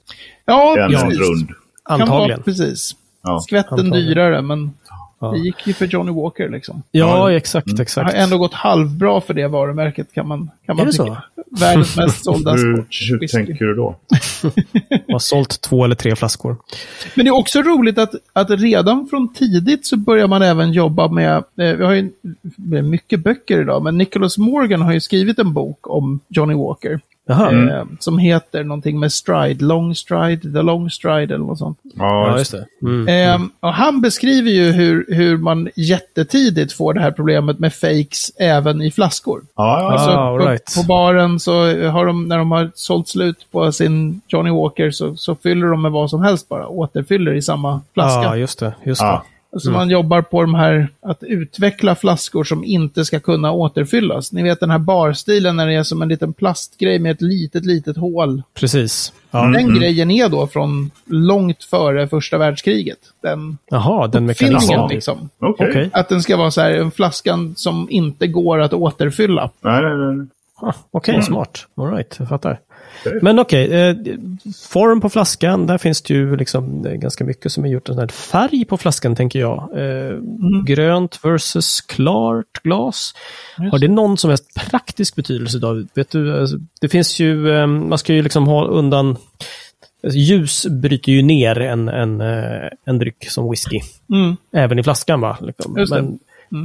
ja, 0.45 0.77
en 0.79 0.91
precis. 0.91 1.19
rund. 1.19 1.47
Kan 1.47 1.99
vara, 1.99 2.01
Antagligen. 2.01 2.43
precis. 2.43 2.91
Ja. 3.23 3.39
Skvätten 3.39 3.79
Antagligen. 3.79 4.07
dyrare, 4.07 4.41
men 4.41 4.73
Ja. 5.19 5.31
det 5.31 5.39
gick 5.39 5.67
ju 5.67 5.73
för 5.73 5.85
Johnny 5.85 6.11
Walker 6.11 6.49
liksom. 6.49 6.83
Ja, 6.91 7.31
Ja. 7.31 7.37
exakt, 7.37 7.67
Det 7.67 7.73
har 7.77 7.81
exakt. 7.81 8.13
ändå 8.13 8.37
gått 8.37 8.53
halvbra 8.53 9.21
för 9.21 9.33
det 9.33 9.47
varumärket 9.47 10.13
kan 10.13 10.27
man, 10.27 10.49
kan 10.65 10.73
Är 10.73 10.77
man 10.77 10.85
det 10.85 10.91
tycka. 10.91 11.03
så? 11.05 11.17
Världens 11.59 11.97
mest 11.97 12.23
sålda 12.23 12.51
Hur, 12.51 12.65
hur 12.75 12.81
sportwhisky. 12.81 13.27
tänker 13.45 13.65
du 13.65 13.75
då? 13.75 13.95
har 15.11 15.19
sålt 15.19 15.61
två 15.61 15.85
eller 15.85 15.95
tre 15.95 16.15
flaskor. 16.15 16.57
Men 17.15 17.25
det 17.25 17.29
är 17.29 17.35
också 17.35 17.61
roligt 17.61 17.97
att, 17.97 18.13
att 18.33 18.49
redan 18.49 19.07
från 19.09 19.33
tidigt 19.33 19.85
så 19.85 19.97
börjar 19.97 20.27
man 20.27 20.41
även 20.41 20.71
jobba 20.71 21.07
med, 21.07 21.35
eh, 21.37 21.43
vi 21.55 21.83
har 21.85 21.93
ju 21.93 22.11
mycket 22.81 23.19
böcker 23.19 23.61
idag, 23.61 23.83
men 23.83 23.97
Nicholas 23.97 24.37
Morgan 24.37 24.81
har 24.81 24.93
ju 24.93 24.99
skrivit 24.99 25.39
en 25.39 25.53
bok 25.53 25.87
om 25.89 26.19
Johnny 26.27 26.53
Walker. 26.53 26.99
Jaha, 27.27 27.51
Eh, 27.51 27.83
som 27.99 28.17
heter 28.19 28.63
någonting 28.63 28.99
med 28.99 29.11
stride, 29.13 29.65
long 29.65 29.95
stride, 29.95 30.41
the 30.53 30.61
long 30.61 30.89
stride 30.89 31.33
eller 31.35 31.45
något 31.45 31.57
sånt. 31.57 31.77
ja, 31.95 32.37
just 32.37 32.51
det. 32.51 32.65
Mm. 32.81 33.07
Ehm, 33.07 33.49
och 33.59 33.73
han 33.73 34.01
beskriver 34.01 34.49
ju 34.51 34.71
hur, 34.71 35.05
hur 35.09 35.37
man 35.37 35.69
jättetidigt 35.75 36.73
får 36.73 36.93
det 36.93 37.01
här 37.01 37.11
problemet 37.11 37.59
med 37.59 37.73
fakes 37.73 38.31
även 38.39 38.81
i 38.81 38.91
flaskor. 38.91 39.41
Ja, 39.55 39.81
ja. 39.81 39.91
Alltså, 39.91 40.09
Ah, 40.09 40.29
all 40.29 40.39
på, 40.39 40.45
right. 40.45 40.75
på 40.75 40.83
baren 40.87 41.39
så 41.39 41.51
har 41.89 42.05
de, 42.05 42.27
när 42.27 42.37
de 42.37 42.51
har 42.51 42.71
sålt 42.75 43.07
slut 43.07 43.47
på 43.51 43.71
sin 43.71 44.21
Johnny 44.27 44.49
Walker 44.51 44.91
så, 44.91 45.15
så 45.15 45.35
fyller 45.35 45.67
de 45.67 45.81
med 45.81 45.91
vad 45.91 46.09
som 46.09 46.21
helst 46.23 46.49
bara. 46.49 46.67
Återfyller 46.67 47.33
i 47.33 47.41
samma 47.41 47.81
flaska. 47.93 48.23
Ja, 48.23 48.35
just 48.37 48.59
det. 48.59 48.73
Just 48.83 49.01
Ja. 49.01 49.23
Det. 49.51 49.59
Så 49.59 49.71
man 49.71 49.89
jobbar 49.89 50.21
på 50.21 50.41
de 50.41 50.55
här, 50.55 50.87
att 51.01 51.23
utveckla 51.23 51.95
flaskor 51.95 52.43
som 52.43 52.63
inte 52.63 53.05
ska 53.05 53.19
kunna 53.19 53.51
återfyllas. 53.51 54.31
Ni 54.31 54.43
vet 54.43 54.59
den 54.59 54.69
här 54.69 54.79
barstilen 54.79 55.55
när 55.55 55.67
det 55.67 55.73
är 55.73 55.83
som 55.83 56.01
en 56.01 56.07
liten 56.07 56.33
plastgrej 56.33 56.99
med 56.99 57.11
ett 57.11 57.21
litet, 57.21 57.65
litet 57.65 57.97
hål. 57.97 58.43
Precis. 58.53 59.13
Ja. 59.31 59.41
Den 59.45 59.75
grejen 59.75 60.11
är 60.11 60.29
då 60.29 60.47
från 60.47 60.91
långt 61.05 61.63
före 61.63 62.07
första 62.07 62.37
världskriget. 62.37 62.99
Den 63.21 63.57
Jaha, 63.69 64.07
den 64.07 64.25
mekanismen. 64.25 64.87
liksom. 64.89 65.29
Okej. 65.39 65.69
Okej. 65.69 65.89
Att 65.93 66.09
den 66.09 66.21
ska 66.21 66.37
vara 66.37 66.51
så 66.51 66.61
här, 66.61 66.71
en 66.71 66.91
flaskan 66.91 67.53
som 67.55 67.87
inte 67.89 68.27
går 68.27 68.59
att 68.59 68.73
återfylla. 68.73 69.49
Nej, 69.61 69.81
nej, 69.81 70.15
nej. 70.15 70.27
Okej, 70.91 71.21
smart. 71.21 71.67
All 71.75 71.91
right, 71.91 72.15
jag 72.19 72.29
fattar. 72.29 72.59
Men 73.21 73.39
okej, 73.39 73.73
eh, 73.73 73.95
form 74.69 75.01
på 75.01 75.09
flaskan, 75.09 75.67
där 75.67 75.77
finns 75.77 76.01
det 76.01 76.13
ju 76.13 76.35
liksom 76.35 76.85
är 76.85 76.95
ganska 76.95 77.23
mycket 77.23 77.51
som 77.51 77.65
är 77.65 77.69
gjort. 77.69 77.87
Sån 77.87 77.99
här 77.99 78.07
färg 78.07 78.65
på 78.65 78.77
flaskan 78.77 79.15
tänker 79.15 79.39
jag. 79.39 79.69
Eh, 79.75 80.17
Grönt 80.65 81.19
versus 81.23 81.81
klart 81.81 82.63
glas. 82.63 83.13
Har 83.71 83.79
det 83.79 83.87
någon 83.87 84.17
som 84.17 84.29
helst 84.29 84.45
praktisk 84.69 85.15
betydelse 85.15 85.59
David? 85.59 85.87
Vet 85.93 86.11
du, 86.11 86.39
alltså, 86.39 86.57
det 86.81 86.89
finns 86.89 87.19
ju, 87.19 87.51
eh, 87.51 87.67
man 87.67 87.97
ska 87.97 88.13
ju 88.13 88.21
liksom 88.21 88.47
ha 88.47 88.67
undan 88.67 89.17
alltså, 90.03 90.19
Ljus 90.19 90.65
bryter 90.65 91.11
ju 91.11 91.21
ner 91.21 91.59
en, 91.59 91.89
en, 91.89 92.21
eh, 92.21 92.69
en 92.85 92.99
dryck 92.99 93.29
som 93.29 93.49
whisky. 93.49 93.79
Mm. 94.13 94.35
Även 94.53 94.79
i 94.79 94.83
flaskan 94.83 95.21
va? 95.21 95.37
Liksom. 95.41 95.77
Just 95.77 95.93
det. 95.93 96.01
Men 96.01 96.19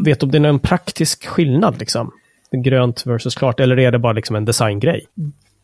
vet 0.04 0.20
du 0.20 0.26
om 0.26 0.30
det 0.30 0.38
är 0.38 0.40
någon 0.40 0.58
praktisk 0.58 1.26
skillnad 1.26 1.78
liksom? 1.78 2.12
Grönt 2.64 3.06
versus 3.06 3.34
klart, 3.34 3.60
eller 3.60 3.78
är 3.78 3.90
det 3.90 3.98
bara 3.98 4.12
liksom 4.12 4.36
en 4.36 4.44
designgrej? 4.44 5.06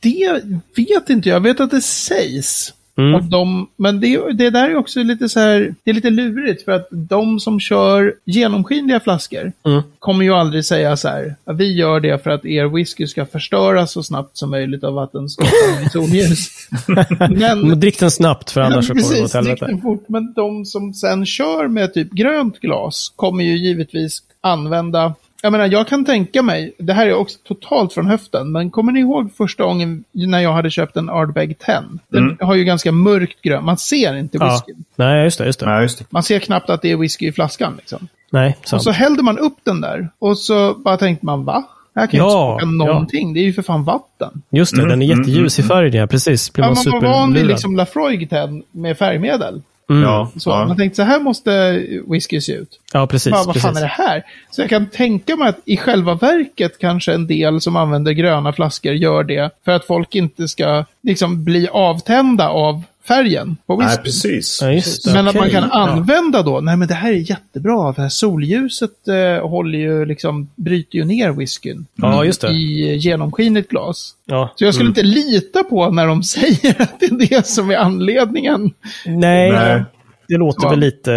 Det 0.01 0.43
vet 0.77 1.11
inte 1.11 1.29
jag. 1.29 1.37
Jag 1.37 1.41
vet 1.41 1.61
att 1.61 1.71
det 1.71 1.81
sägs. 1.81 2.75
Mm. 2.99 3.31
Dem, 3.31 3.69
men 3.77 4.01
det, 4.01 4.33
det 4.33 4.51
där 4.51 4.71
är 4.71 4.77
också 4.77 5.03
lite 5.03 5.29
så 5.29 5.41
här, 5.41 5.75
det 5.85 5.91
är 5.91 5.95
lite 5.95 6.11
lurigt 6.11 6.65
för 6.65 6.73
att 6.73 6.89
de 6.91 7.41
som 7.41 7.61
kör 7.61 8.15
genomskinliga 8.25 9.01
flaskor 9.01 9.53
Mm. 9.67 9.83
kommer 9.99 10.25
ju 10.25 10.35
aldrig 10.35 10.65
säga 10.65 10.97
så 10.97 11.09
här, 11.09 11.35
"Ja, 11.45 11.53
vi 11.53 11.73
gör 11.77 12.01
det 12.01 12.23
för 12.23 12.31
att 12.31 12.45
er 12.45 12.65
whisky 12.67 13.07
ska 13.07 13.27
förstöras 13.27 13.93
så 13.93 14.03
snabbt 14.03 14.37
som 14.37 14.51
möjligt 14.51 14.85
av 14.85 14.95
vattenskotaren 14.95 15.87
i 15.87 15.91
solljus. 15.91 16.49
men, 17.39 17.81
drick 17.81 18.01
den 18.01 18.11
snabbt 18.11 18.51
för 18.51 18.61
annars 18.61 18.87
så 18.87 18.93
kommer 18.95 19.03
det 19.03 19.09
precis, 19.09 19.25
åt 19.25 19.33
drick 19.33 19.35
helvete. 19.61 19.67
den 19.67 19.81
fort. 19.81 20.05
Men 20.09 20.33
de 20.33 20.65
som 20.65 20.95
sen 20.95 21.27
kör 21.27 21.69
med 21.69 21.95
typ 21.95 22.11
grönt 22.13 22.61
glas 22.61 23.13
kommer 23.17 23.45
ju 23.45 23.57
givetvis 23.57 24.23
använda 24.41 25.15
jag 25.43 25.53
menar, 25.53 25.67
jag 25.67 25.89
kan 25.89 26.05
tänka 26.05 26.43
mig, 26.43 26.73
det 26.79 26.93
här 26.93 27.07
är 27.07 27.15
också 27.15 27.39
totalt 27.49 27.93
från 27.93 28.07
höften, 28.07 28.53
men 28.53 28.71
kommer 28.71 28.93
ni 28.93 29.01
ihåg 29.01 29.31
första 29.37 29.65
gången 29.65 30.05
när 30.13 30.41
jag 30.41 30.53
hade 30.53 30.71
köpt 30.71 30.97
en 30.97 31.09
Ardbeg 31.09 31.59
10? 31.59 31.83
Den 32.09 32.23
Mm. 32.25 32.37
har 32.41 32.55
ju 32.55 32.65
ganska 32.65 32.93
mörkt 32.93 33.43
grönt, 33.43 33.65
man 33.65 33.79
ser 33.79 34.15
inte 34.17 34.39
Ja. 34.39 34.45
whisky. 34.51 34.83
Nej, 34.97 35.25
just 35.25 35.39
det. 35.39 35.47
Just 35.47 35.61
det. 35.61 35.67
Nej, 35.67 35.83
just 35.83 35.99
det. 35.99 36.05
Man 36.11 36.23
ser 36.23 36.39
knappt 36.39 36.71
att 36.71 36.83
det 36.83 36.91
är 36.93 36.97
whisky 36.97 37.27
i 37.29 37.33
flaskan 37.33 37.75
liksom. 37.77 38.09
Nej, 38.31 38.57
Och 38.63 38.69
sant. 38.69 38.83
så 38.83 38.91
hällde 38.91 39.23
man 39.23 39.39
upp 39.39 39.57
den 39.65 39.81
där 39.81 40.09
och 40.19 40.39
så 40.39 40.75
bara 40.75 40.97
tänkte 40.97 41.27
man, 41.27 41.45
va? 41.45 41.65
Här 41.95 42.07
kan 42.07 42.19
jag 42.19 42.31
Ja, 42.31 42.53
inte 42.55 42.63
smaka 42.75 42.91
någonting. 42.93 43.35
Det 43.35 43.41
är 43.41 43.45
ju 43.45 43.53
för 43.53 43.63
fan 43.63 43.85
vatten. 43.85 44.43
Just 44.51 44.75
det, 44.77 44.83
Mm, 44.83 44.89
den 44.91 45.03
är 45.03 45.07
mm, 45.13 45.19
jätteljus 45.19 45.59
i 45.59 45.63
färgen, 45.63 46.01
ja, 46.01 46.07
precis. 46.07 46.53
Blir 46.53 46.65
Ja, 46.65 46.71
man 46.75 46.93
man 46.93 47.03
var 47.03 47.09
van 47.09 47.35
vid 47.35 47.47
liksom 47.47 47.77
Lafroig 47.77 48.29
med 48.71 48.99
färgmedel. 48.99 49.63
Mm. 49.91 50.03
Ja, 50.03 50.31
Så, 50.37 50.51
ja. 50.51 50.67
Man 50.67 50.77
tänkte 50.77 50.97
så 50.97 51.03
här 51.03 51.21
måste 51.21 51.85
whisky 52.07 52.41
se 52.41 52.53
ut. 52.53 52.81
Ja, 52.93 53.07
precis. 53.07 53.33
Bara, 53.33 53.45
vad 53.45 53.55
precis. 53.55 53.63
fan 53.63 53.77
är 53.77 53.81
det 53.81 53.87
här? 53.87 54.23
Så 54.51 54.61
jag 54.61 54.71
kan 54.71 54.87
tänka 54.87 55.37
mig 55.37 55.49
att 55.49 55.59
i 55.65 55.77
själva 55.77 56.15
verket 56.15 56.79
kanske 56.79 57.13
en 57.13 57.27
del 57.27 57.61
som 57.61 57.77
använder 57.77 58.13
gröna 58.13 58.53
flaskor 58.53 58.93
gör 58.93 59.25
det 59.25 59.51
för 59.65 59.73
att 59.73 59.85
folk 59.85 60.15
inte 60.15 60.49
ska 60.49 60.85
liksom 61.03 61.45
bli 61.45 61.69
avtända 61.69 62.49
av 62.49 62.83
färgen 63.09 63.57
på 63.67 63.77
Nej, 63.77 63.87
whisky. 63.87 64.03
precis. 64.03 64.59
Ja, 64.63 64.73
just. 64.73 65.07
Men 65.13 65.29
att 65.29 65.35
man 65.35 65.51
kan 65.51 65.65
använda 65.73 66.43
då, 66.43 66.61
nej 66.61 66.77
men 66.77 66.89
det 66.89 66.95
här 66.95 67.13
är 67.13 67.31
jättebra, 67.31 67.95
för 67.95 68.03
här 68.03 68.09
solljuset 68.09 69.09
eh, 69.09 69.49
håller 69.49 69.79
ju 69.79 70.05
liksom, 70.05 70.49
bryter 70.57 70.99
ju 70.99 71.05
ner 71.05 71.31
whiskyn 71.31 71.87
Ja, 71.95 72.25
just 72.25 72.41
det. 72.41 72.49
i 72.49 72.97
genomskinligt 72.97 73.71
glas. 73.71 74.15
Ja. 74.27 74.53
Så 74.57 74.65
jag 74.65 74.75
skulle 74.75 74.89
Mm. 74.89 74.99
inte 75.01 75.03
lita 75.21 75.65
på 75.65 75.91
när 75.91 76.07
de 76.07 76.23
säger 76.35 76.83
att 76.83 77.01
det 77.01 77.07
är 77.07 77.29
det 77.29 77.47
som 77.47 77.71
är 77.71 77.77
anledningen. 77.77 78.71
Nej, 79.07 79.53
Nej. 79.53 79.83
det 80.29 80.37
låter 80.37 80.63
Ja. 80.67 80.71
väl 80.71 80.79
lite... 80.81 81.11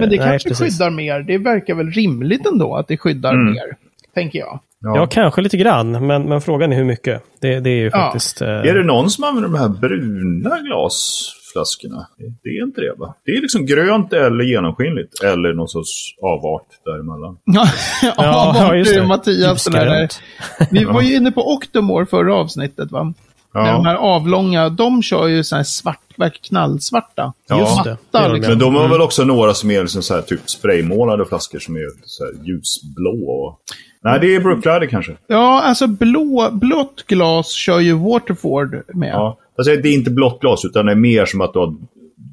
Men 0.00 0.10
det 0.10 0.16
nej, 0.16 0.18
kanske 0.18 0.48
precis. 0.48 0.78
skyddar 0.78 0.90
mer. 0.90 1.20
Det 1.20 1.38
verkar 1.38 1.74
väl 1.74 1.90
rimligt 1.90 2.46
ändå 2.46 2.76
att 2.76 2.88
det 2.88 2.96
skyddar 2.96 3.32
Mm. 3.34 3.52
mer, 3.52 3.76
tänker 4.14 4.38
jag. 4.38 4.60
Ja, 4.80 5.06
kanske 5.06 5.42
lite 5.42 5.56
grann, 5.56 6.06
men, 6.06 6.22
men 6.22 6.40
frågan 6.40 6.72
är 6.72 6.76
hur 6.76 6.84
mycket. 6.84 7.22
Det, 7.40 7.60
det 7.60 7.70
är 7.70 7.74
ju 7.76 7.90
Ja. 7.92 7.98
faktiskt... 7.98 8.42
eh, 8.42 8.48
Är 8.48 8.74
det 8.74 8.84
någon 8.84 9.10
som 9.10 9.24
använder 9.24 9.48
de 9.50 9.58
här 9.58 9.68
bruna 9.68 10.58
glasflaskorna? 10.58 12.06
Det 12.42 12.48
är 12.48 12.64
inte 12.64 12.80
det 12.80 12.94
va? 12.98 13.14
Det 13.24 13.30
är 13.32 13.40
liksom 13.42 13.66
grönt 13.66 14.12
eller 14.12 14.44
genomskinligt. 14.44 15.22
Eller 15.24 15.52
någon 15.54 15.68
sorts 15.68 16.14
avart 16.22 16.66
däremellan. 16.84 17.38
Ja, 17.44 17.66
Ja, 18.02 18.12
ja, 18.16 18.54
ja, 18.58 18.74
just 18.74 18.94
det. 18.94 19.06
Mattias. 19.06 19.64
Där. 19.64 20.08
Vi 20.70 20.84
var 20.84 21.02
ju 21.02 21.14
inne 21.16 21.32
på 21.32 21.52
Octomore 21.54 22.06
förra 22.06 22.34
avsnittet, 22.34 22.90
va? 22.90 23.12
Ja. 23.54 23.72
De 23.72 23.86
här 23.86 23.94
avlånga, 23.96 24.68
de 24.68 25.02
kör 25.02 25.26
ju 25.26 25.44
så 25.44 25.56
här 25.56 25.62
svart, 25.62 26.00
knallsvarta. 26.48 27.32
Ja. 27.48 27.58
Just 27.60 27.84
det. 27.84 27.96
de, 28.10 28.32
liksom. 28.34 28.50
Men 28.52 28.58
de 28.58 28.74
har 28.74 28.88
väl 28.88 29.00
också 29.00 29.24
några 29.24 29.54
som 29.54 29.70
är 29.70 29.80
liksom 29.82 30.02
så 30.02 30.14
här, 30.14 30.22
typ 30.22 30.50
spraymålade 30.50 31.24
flaskor 31.24 31.58
som 31.58 31.76
är 31.76 31.88
så 32.04 32.24
här 32.24 32.32
ljusblå. 32.46 33.30
Och... 33.30 33.60
Nej, 34.00 34.20
det 34.20 34.34
är 34.34 34.40
Brooklider 34.40 34.86
kanske. 34.86 35.16
Ja, 35.26 35.62
alltså 35.62 35.86
blå, 35.86 36.50
blått 36.52 37.04
glas 37.06 37.52
kör 37.52 37.80
ju 37.80 37.92
Waterford 37.92 38.82
med. 38.94 39.12
Ja. 39.12 39.38
Alltså, 39.58 39.76
det 39.76 39.88
är 39.88 39.94
inte 39.94 40.10
blått 40.10 40.40
glas, 40.40 40.64
utan 40.64 40.86
det 40.86 40.92
är 40.92 40.96
mer 40.96 41.26
som 41.26 41.40
att 41.40 41.52
du 41.52 41.58
har 41.58 41.74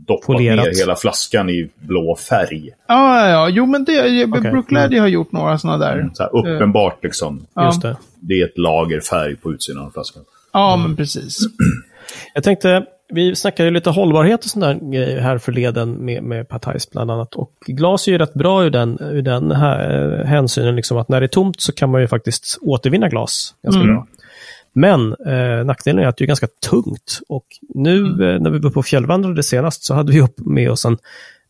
doppat 0.08 0.26
Polerat. 0.26 0.66
ner 0.66 0.80
hela 0.80 0.96
flaskan 0.96 1.50
i 1.50 1.70
blå 1.80 2.18
färg. 2.30 2.70
Ja, 2.88 3.20
ja, 3.22 3.30
ja. 3.30 3.50
Jo, 3.50 3.66
men 3.66 3.84
det, 3.86 4.26
Okej. 4.26 4.52
Brookladdy 4.52 4.98
har 4.98 5.08
gjort 5.08 5.32
några 5.32 5.58
sådana 5.58 5.86
där. 5.86 6.10
Så 6.14 6.24
här, 6.24 6.38
uppenbart 6.38 7.04
liksom. 7.04 7.46
Ja. 7.54 7.66
Just 7.66 7.82
det. 7.82 7.98
Det 8.20 8.34
är 8.34 8.46
ett 8.46 8.58
lager 8.58 9.00
färg 9.00 9.36
på 9.36 9.54
utsidan 9.54 9.86
av 9.86 9.92
flaskan. 9.92 10.24
Ja, 10.54 10.78
men 10.78 10.96
precis. 10.96 11.40
Jag 12.34 12.44
tänkte, 12.44 12.86
vi 13.14 13.36
snackade 13.36 13.70
ju 13.70 13.74
lite 13.74 13.90
hållbarhet 13.90 14.44
och 14.44 14.50
sådana 14.50 14.74
grejer 14.74 15.20
här 15.20 15.38
förleden 15.38 16.06
med, 16.06 16.24
med 16.24 16.48
Patajs 16.50 16.90
bland 16.92 17.12
annat. 17.12 17.36
Och 17.36 17.52
glas 17.68 18.08
är 18.08 18.12
ju 18.12 18.18
rätt 18.18 18.34
bra 18.34 18.64
ur 18.64 18.70
den, 18.70 19.00
ur 19.02 19.22
den 19.22 19.52
här 19.52 20.20
eh, 20.20 20.26
hänsynen, 20.26 20.76
liksom 20.76 20.98
att 20.98 21.10
när 21.10 21.20
det 21.22 21.26
är 21.26 21.28
tomt 21.28 21.62
så 21.62 21.72
kan 21.74 21.90
man 21.92 22.02
ju 22.02 22.08
faktiskt 22.08 22.58
återvinna 22.62 23.10
glas 23.10 23.56
ganska 23.64 23.82
Mm. 23.82 23.96
bra. 23.96 24.08
Men 24.78 25.16
eh, 25.26 25.66
nackdelen 25.66 26.04
är 26.04 26.08
att 26.08 26.18
det 26.18 26.24
är 26.24 26.28
ganska 26.28 26.48
tungt. 26.70 27.20
Och 27.30 27.46
nu 27.70 28.02
eh, 28.04 28.42
när 28.42 28.50
vi 28.50 28.60
var 28.60 28.70
på 28.70 28.84
fjällvandrade 28.84 29.44
senast 29.44 29.84
så 29.86 29.94
hade 29.94 30.12
vi 30.12 30.22
upp 30.22 30.40
med 30.40 30.72
oss 30.72 30.86
en, 30.86 30.98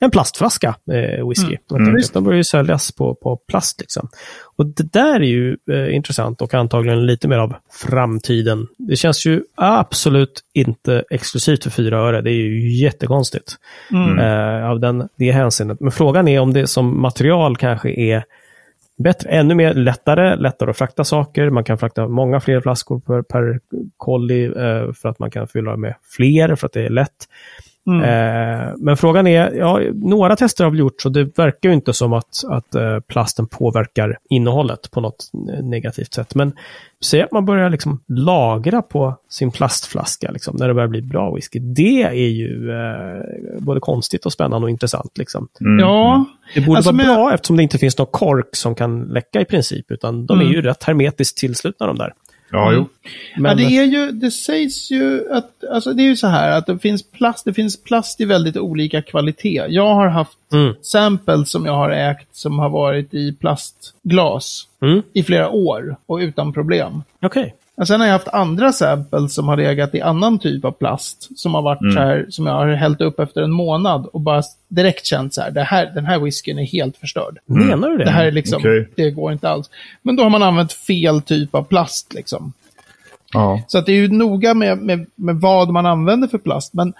en 0.06 0.12
plastflaska 0.12 0.76
eh, 0.92 1.28
whisky. 1.30 1.58
Mm. 1.72 1.96
Att 1.96 2.14
De 2.14 2.24
börjar 2.24 2.38
ju 2.38 2.44
säljas 2.44 2.92
på, 2.92 3.16
på 3.16 3.38
plast. 3.38 3.82
Liksom. 3.82 4.10
Och 4.58 4.66
det 4.66 4.94
där 4.94 5.16
är 5.16 5.26
ju 5.26 5.58
eh, 5.72 5.96
intressant 5.96 6.42
och 6.42 6.54
antagligen 6.54 7.06
lite 7.06 7.28
mer 7.28 7.38
av 7.38 7.56
framtiden. 7.72 8.68
Det 8.78 8.96
känns 8.96 9.26
ju 9.26 9.44
absolut 9.56 10.42
inte 10.54 11.04
exklusivt 11.10 11.64
för 11.64 11.70
fyra 11.72 11.98
öre. 11.98 12.22
Det 12.22 12.30
är 12.32 12.34
ju 12.34 12.72
jättekonstigt 12.72 13.56
Mm. 13.92 14.20
eh, 14.20 14.70
av 14.70 14.80
den, 14.80 15.10
det 15.16 15.32
hänseendet. 15.32 15.80
Men 15.80 15.92
frågan 15.92 16.28
är 16.28 16.40
om 16.40 16.54
det 16.54 16.68
som 16.68 17.02
material 17.02 17.58
kanske 17.58 17.90
är 17.90 18.24
bättre, 18.98 19.30
ännu 19.30 19.56
mer 19.56 19.74
lättare, 19.74 20.36
lättare 20.36 20.70
att 20.70 20.78
frakta 20.78 21.04
saker. 21.04 21.50
Man 21.50 21.64
kan 21.64 21.78
frakta 21.78 22.08
många 22.08 22.40
fler 22.40 22.62
flaskor 22.62 23.00
per, 23.00 23.22
per 23.22 23.60
kolli 23.98 24.46
eh, 24.46 24.94
för 24.94 25.10
att 25.10 25.20
man 25.20 25.32
kan 25.32 25.48
fylla 25.48 25.78
med 25.78 25.96
fler 26.18 26.56
för 26.56 26.68
att 26.68 26.74
det 26.74 26.86
är 26.86 26.90
lätt. 26.90 27.28
Mm. 27.88 28.02
Eh, 28.04 28.74
men 28.78 28.98
frågan 28.98 29.28
är, 29.28 29.52
ja, 29.52 29.80
några 29.94 30.36
tester 30.36 30.64
har 30.64 30.72
vi 30.72 30.78
gjort 30.78 31.02
så 31.02 31.10
det 31.10 31.38
verkar 31.38 31.70
ju 31.70 31.76
inte 31.76 31.94
som 31.94 32.14
att, 32.14 32.44
att 32.50 32.76
eh, 32.76 33.00
plasten 33.00 33.48
påverkar 33.48 34.18
innehållet 34.30 34.92
på 34.92 35.02
något 35.02 35.30
negativt 35.64 36.14
sätt. 36.14 36.36
Men 36.36 36.54
säg 37.06 37.22
att 37.22 37.32
man 37.32 37.46
börjar 37.46 37.70
liksom 37.70 38.00
lagra 38.08 38.82
på 38.82 39.16
sin 39.30 39.52
plastflaska 39.52 40.32
liksom, 40.32 40.56
när 40.60 40.68
det 40.68 40.74
börjar 40.74 40.88
bli 40.88 41.02
bra 41.02 41.36
whisky. 41.36 41.60
Det 41.60 42.04
är 42.04 42.12
ju 42.30 42.72
eh, 42.72 43.60
både 43.60 43.80
konstigt 43.80 44.26
och 44.26 44.34
spännande 44.34 44.66
och 44.66 44.70
intressant. 44.70 45.18
Liksom. 45.18 45.48
Mm. 45.62 45.80
Ja, 45.80 46.26
Det 46.56 46.62
borde 46.62 46.78
Alltså, 46.78 46.92
vara 46.92 46.98
men- 47.08 47.16
bra 47.16 47.34
eftersom 47.34 47.58
det 47.58 47.64
inte 47.64 47.78
finns 47.78 47.98
någon 47.98 48.08
kork 48.12 48.56
som 48.56 48.76
kan 48.76 49.02
läcka 49.04 49.42
i 49.42 49.46
princip, 49.46 49.92
utan 49.92 50.26
de 50.26 50.40
Mm. 50.40 50.52
är 50.52 50.56
ju 50.56 50.62
rätt 50.62 50.84
hermetiskt 50.84 51.38
tillslutna 51.38 51.88
de 51.88 51.98
där. 51.98 52.14
Ja, 52.52 52.74
jo. 52.74 52.90
Men, 53.38 53.52
ja, 53.60 53.68
det, 53.68 53.78
är 53.78 53.84
ju, 53.84 54.12
det 54.12 54.32
sägs 54.32 54.92
ju 54.92 55.32
att, 55.32 55.64
alltså 55.72 55.94
det 55.94 56.04
är 56.04 56.08
ju 56.08 56.16
så 56.16 56.28
här 56.28 56.52
att 56.58 56.66
det 56.66 56.80
finns 56.80 57.04
plast, 57.04 57.46
det 57.46 57.54
finns 57.54 57.84
plast 57.84 58.22
i 58.22 58.26
väldigt 58.26 58.58
olika 58.58 59.02
kvalitet. 59.02 59.66
Jag 59.70 59.96
har 59.96 60.08
haft 60.08 60.38
Mm. 60.54 60.74
samples 60.82 61.50
som 61.52 61.66
jag 61.66 61.74
har 61.74 61.90
ägt 61.92 62.36
som 62.36 62.60
har 62.60 62.70
varit 62.70 63.14
i 63.14 63.34
plastglas 63.34 64.68
Mm. 64.82 65.02
i 65.14 65.24
flera 65.24 65.50
år 65.50 65.96
och 66.06 66.18
utan 66.18 66.54
problem. 66.54 67.04
Okej. 67.22 67.56
Och 67.78 67.88
sen 67.88 68.00
har 68.00 68.08
jag 68.08 68.14
haft 68.14 68.28
andra 68.28 68.74
samples 68.74 69.34
som 69.34 69.48
har 69.48 69.58
legat 69.58 69.96
i 69.96 70.02
annan 70.02 70.40
typ 70.40 70.66
av 70.66 70.72
plast. 70.72 71.40
Som 71.40 71.54
har 71.54 71.62
varit 71.62 71.94
så 71.94 72.00
här, 72.00 72.26
som 72.30 72.46
jag 72.46 72.54
har 72.54 72.68
hällt 72.68 73.02
upp 73.02 73.20
efter 73.20 73.42
en 73.42 73.52
månad 73.52 74.06
och 74.06 74.22
bara 74.22 74.44
direkt 74.68 75.06
känt 75.06 75.34
så 75.34 75.42
här, 75.42 75.52
det 75.52 75.64
här 75.64 75.92
den 75.96 76.06
här 76.06 76.20
whiskyn 76.20 76.60
är 76.60 76.66
helt 76.66 76.98
förstörd. 76.98 77.38
Menar 77.46 77.90
du 77.90 77.98
det? 77.98 78.04
Det 78.04 78.12
här 78.12 78.26
är 78.26 78.32
liksom, 78.32 78.58
Okej. 78.58 78.90
det 78.96 79.12
går 79.12 79.32
inte 79.32 79.50
alls. 79.50 79.70
Men 80.02 80.16
då 80.16 80.24
har 80.24 80.30
man 80.30 80.44
använt 80.44 80.74
fel 80.74 81.22
typ 81.22 81.56
av 81.56 81.64
plast 81.64 82.14
liksom. 82.14 82.54
Ja. 83.34 83.62
Så 83.68 83.78
att 83.78 83.86
det 83.86 83.92
är 83.92 83.96
ju 83.96 84.08
noga 84.08 84.54
med, 84.54 84.78
med, 84.78 85.06
med 85.16 85.36
vad 85.36 85.70
man 85.70 85.86
använder 85.86 86.28
för 86.28 86.38
plast. 86.38 86.74
Men 86.74 86.94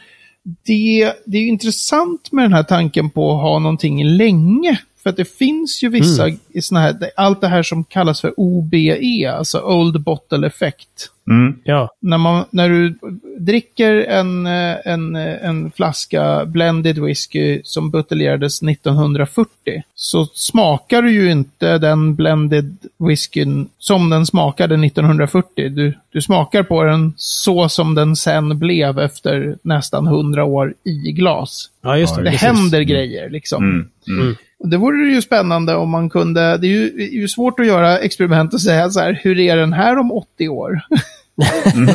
det, 0.44 1.14
det 1.26 1.38
är 1.38 1.42
ju 1.42 1.48
intressant 1.48 2.32
med 2.32 2.46
den 2.46 2.54
här 2.54 2.64
tanken 2.64 3.10
på 3.10 3.36
att 3.36 3.42
ha 3.42 3.60
någonting 3.60 4.04
länge. 4.06 4.80
För 5.06 5.10
att 5.10 5.18
det 5.18 5.38
finns 5.38 5.84
ju 5.84 5.90
vissa, 5.90 6.30
i 6.30 6.62
såna 6.62 6.80
här, 6.80 6.96
allt 7.16 7.42
det 7.42 7.48
här 7.48 7.64
som 7.64 7.84
kallas 7.84 8.22
för 8.22 8.34
OBE, 8.38 9.32
alltså 9.38 9.60
Old 9.60 10.04
Bottle 10.04 10.48
Effect. 10.48 11.12
Mm. 11.30 11.56
Ja. 11.64 11.90
När, 12.00 12.18
man, 12.18 12.46
när 12.50 12.70
du 12.70 12.96
dricker 13.40 13.96
en, 13.96 14.48
eh, 14.48 14.76
en, 14.86 15.16
eh, 15.16 15.46
en 15.46 15.72
flaska 15.72 16.46
blended 16.46 16.98
whisky 16.98 17.62
som 17.64 17.92
buteljerades 17.92 18.62
1940 18.62 19.50
så 19.96 20.26
smakar 20.26 21.02
du 21.02 21.12
ju 21.12 21.32
inte 21.32 21.78
den 21.78 22.16
blended 22.16 22.78
whiskyn 22.98 23.70
som 23.78 24.10
den 24.10 24.26
smakade 24.26 24.86
1940. 24.86 25.70
Du, 25.70 25.94
du 26.12 26.22
smakar 26.22 26.64
på 26.64 26.84
den 26.84 27.14
så 27.18 27.70
som 27.70 27.96
den 27.96 28.16
sen 28.16 28.60
blev 28.60 29.00
efter 29.00 29.58
nästan 29.62 30.08
100 30.08 30.44
år 30.44 30.74
i 30.84 31.12
glas. 31.12 31.70
ja, 31.82 31.98
just 31.98 32.16
det. 32.16 32.24
Det 32.24 32.30
händer 32.30 32.82
grejer 32.82 33.30
liksom. 33.30 33.90
Mm. 34.08 34.36
Mm. 34.66 34.70
Det 34.70 34.78
vore 34.78 35.08
ju 35.14 35.22
spännande 35.22 35.76
om 35.76 35.90
man 35.90 36.10
kunde, 36.10 36.58
det 36.58 36.68
är 36.68 36.72
ju, 36.72 36.90
det 36.90 37.04
är 37.04 37.14
ju 37.14 37.28
svårt 37.28 37.60
att 37.60 37.66
göra 37.68 38.00
experiment 38.00 38.54
och 38.54 38.62
säga 38.62 38.90
så 38.90 39.00
här, 39.00 39.20
hur 39.24 39.40
är 39.40 39.58
den 39.58 39.74
här 39.74 39.98
om 39.98 40.12
80 40.12 40.50
år? 40.50 40.82
Men 41.76 41.88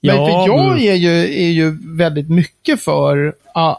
Ja, 0.00 0.26
för 0.26 0.52
jag 0.54 0.72
mm. 0.72 0.88
är 0.88 0.94
ju, 0.94 1.42
är 1.44 1.50
ju 1.50 1.78
väldigt 1.96 2.28
mycket 2.30 2.82
för 2.82 3.34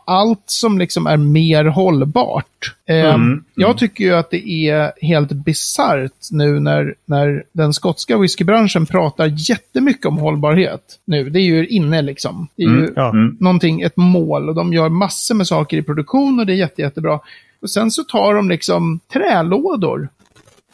allt 0.05 0.43
som 0.45 0.77
liksom 0.79 1.07
är 1.07 1.17
mer 1.17 1.65
hållbart. 1.65 2.75
Eh, 2.85 3.13
Mm, 3.15 3.43
Jag 3.55 3.77
tycker 3.77 4.03
ju 4.03 4.13
att 4.13 4.31
det 4.31 4.49
är 4.49 4.91
helt 5.01 5.31
bisarrt 5.31 6.31
nu 6.31 6.59
när, 6.59 6.95
när 7.05 7.43
den 7.51 7.73
skotska 7.73 8.17
whiskybranschen 8.17 8.85
pratar 8.85 9.49
jättemycket 9.49 10.05
om 10.05 10.17
hållbarhet. 10.17 10.81
Nu, 11.05 11.29
det 11.29 11.39
är 11.39 11.43
ju 11.43 11.67
inne 11.67 12.01
liksom. 12.01 12.47
Det 12.55 12.63
är 12.63 12.67
ju 12.67 12.77
Mm, 12.77 12.93
ja. 12.95 13.09
Mm. 13.09 13.37
någonting, 13.39 13.81
ett 13.81 13.97
mål 13.97 14.49
och 14.49 14.55
de 14.55 14.73
gör 14.73 14.89
massor 14.89 15.35
med 15.35 15.47
saker 15.47 15.77
i 15.77 15.81
produktion 15.83 16.39
och 16.39 16.45
det 16.45 16.53
är 16.53 16.57
jätte, 16.57 16.81
jättebra. 16.81 17.19
Och 17.63 17.71
sen 17.71 17.91
så 17.91 18.03
tar 18.03 18.33
de 18.33 18.49
liksom 18.49 18.99
trälådor 19.13 20.09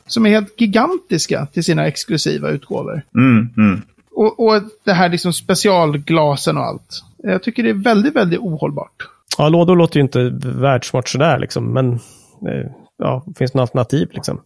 som 0.08 0.26
är 0.26 0.30
helt 0.30 0.62
gigantiska 0.62 1.46
till 1.46 1.64
sina 1.64 1.88
exklusiva 1.88 2.50
utgåvor. 2.50 3.02
Mm. 3.16 3.50
Mm. 3.58 3.82
Och, 4.12 4.40
och 4.40 4.62
det 4.84 4.94
här 4.94 5.10
liksom 5.10 5.34
specialglasen 5.34 6.58
och 6.58 6.64
allt. 6.64 7.04
Jag 7.24 7.44
tycker 7.44 7.64
det 7.64 7.70
är 7.70 7.74
väldigt, 7.74 8.16
väldigt 8.16 8.40
ohållbart. 8.40 9.08
ja, 9.38 9.50
lådor 9.50 9.76
låter 9.76 9.98
ju 9.98 10.04
inte 10.04 10.30
världsmart 10.44 11.10
sådär, 11.10 11.40
liksom. 11.40 11.74
men 11.74 11.94
eh, 11.94 12.72
ja, 12.98 13.26
finns 13.38 13.52
det 13.52 13.58
något 13.58 13.62
alternativ? 13.62 14.10
Liksom? 14.12 14.42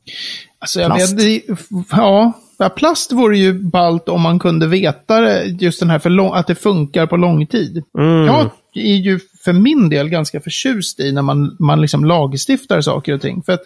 Alltså 0.60 0.82
jag 0.82 0.96
Plast. 0.96 1.14
vet, 1.14 1.44
ja, 1.92 2.34
plast 2.76 3.12
vore 3.12 3.38
ju 3.38 3.54
ballt 3.54 4.10
om 4.10 4.22
man 4.22 4.40
kunde 4.40 4.68
veta 4.68 5.22
det, 5.22 5.46
just 5.46 5.80
den 5.80 5.90
här 5.90 6.00
för 6.00 6.10
lång, 6.10 6.34
att 6.34 6.48
det 6.48 6.56
funkar 6.56 7.06
på 7.06 7.18
lång 7.18 7.48
tid. 7.48 7.84
Mm. 7.98 8.26
Jag 8.26 8.50
är 8.74 8.96
ju 8.96 9.20
för 9.44 9.54
min 9.54 9.90
del 9.90 10.10
ganska 10.10 10.42
förtjust 10.42 11.00
i 11.00 11.12
när 11.12 11.22
man, 11.22 11.56
man 11.60 11.82
liksom 11.82 12.06
lagstiftar 12.06 12.82
saker 12.82 13.14
och 13.14 13.22
ting. 13.22 13.44
För 13.44 13.54
att 13.54 13.62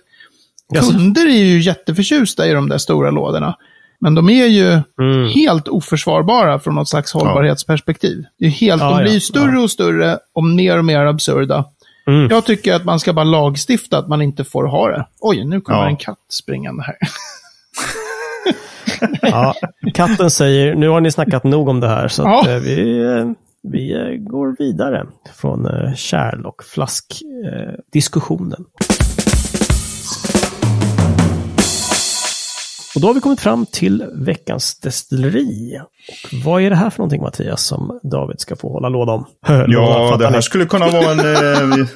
kunder 0.82 1.26
är 1.28 1.44
ju 1.44 1.60
jätteförtjusta 1.62 2.48
i 2.48 2.52
de 2.54 2.70
där 2.70 2.78
stora 2.78 3.12
lådorna. 3.12 3.56
Men 4.00 4.16
de 4.16 4.30
är 4.30 4.46
ju 4.48 4.82
Mm. 5.02 5.28
helt 5.36 5.68
oförsvarbara 5.68 6.60
från 6.60 6.76
något 6.76 6.90
slags 6.90 7.14
hållbarhetsperspektiv. 7.14 8.24
Det 8.40 8.46
är 8.46 8.50
helt, 8.50 8.82
Ja, 8.82 8.90
de 8.98 9.04
blir 9.04 9.14
ja, 9.14 9.20
större 9.20 9.60
och 9.60 9.72
större 9.72 10.20
och 10.34 10.44
mer 10.44 10.78
och 10.78 10.86
mer 10.86 11.06
absurda. 11.06 11.66
Mm. 12.08 12.28
Jag 12.30 12.46
tycker 12.46 12.74
att 12.74 12.86
man 12.86 13.00
ska 13.00 13.14
bara 13.14 13.24
lagstifta 13.26 13.98
att 13.98 14.08
man 14.08 14.22
inte 14.22 14.44
får 14.44 14.64
ha 14.68 14.88
det. 14.90 15.08
Oj, 15.20 15.44
nu 15.46 15.62
kommer 15.62 15.80
Ja. 15.80 15.88
en 15.88 15.98
katt 15.98 16.20
springande 16.30 16.84
här. 16.84 16.96
Ja, 19.22 19.54
katten 19.94 20.30
säger, 20.32 20.76
nu 20.76 20.88
har 20.90 21.02
ni 21.02 21.12
snackat 21.12 21.44
nog 21.44 21.68
om 21.70 21.80
det 21.80 21.88
här 21.88 22.08
så 22.08 22.22
Ja. 22.24 22.50
eh, 22.50 22.60
vi, 22.60 23.00
eh, 23.00 23.26
vi 23.64 23.94
eh, 23.94 24.18
går 24.18 24.56
vidare 24.60 25.08
från 25.36 25.66
eh, 25.66 25.94
kärl 25.94 26.46
och 26.46 26.64
flaskdiskussionen. 26.64 28.66
Eh, 28.90 28.97
och 32.98 33.02
då 33.02 33.08
har 33.08 33.14
vi 33.14 33.20
kommit 33.22 33.40
fram 33.40 33.66
till 33.66 34.06
veckans 34.16 34.80
destilleri. 34.80 35.80
Och 35.82 36.44
vad 36.46 36.62
är 36.62 36.70
det 36.70 36.76
här 36.76 36.90
för 36.90 37.00
någonting 37.00 37.22
Mattias 37.22 37.64
som 37.64 38.00
David 38.12 38.40
ska 38.40 38.56
få 38.56 38.72
hålla 38.74 38.90
låda 38.90 39.12
om? 39.12 39.26
Låda, 39.48 39.66
Ja, 39.68 40.18
det 40.20 40.26
här 40.28 40.36
ni? 40.36 40.42
skulle 40.42 40.66
kunna 40.66 40.88
vara 40.88 41.12
en... 41.12 41.20
Eh, 41.80 41.88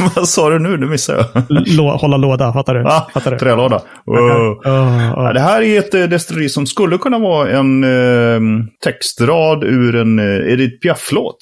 Vad 0.16 0.28
sa 0.28 0.50
du 0.50 0.58
nu? 0.58 0.76
Nu 0.76 0.86
missade 0.86 1.18
jag. 1.34 1.44
Lå, 1.48 1.96
hålla 1.96 2.16
låda, 2.16 2.52
fattar 2.52 2.74
du? 2.74 2.84
Ah, 2.86 3.08
fattar 3.14 3.30
du? 3.30 3.38
trälåda. 3.38 3.82
Wow. 4.06 4.16
Ja, 4.16 4.60
Ja, 4.64 5.24
ja. 5.26 5.32
det 5.32 5.40
här 5.40 5.62
är 5.62 5.78
ett 5.78 5.94
eh, 5.94 6.02
destilleri 6.02 6.48
som 6.48 6.66
skulle 6.66 6.98
kunna 6.98 7.18
vara 7.18 7.50
en 7.50 7.84
eh, 7.84 8.40
textrad 8.84 9.64
ur 9.64 9.96
en 9.96 10.18
eh, 10.18 10.52
Edith 10.52 10.80
Piaf-låt. 10.82 11.36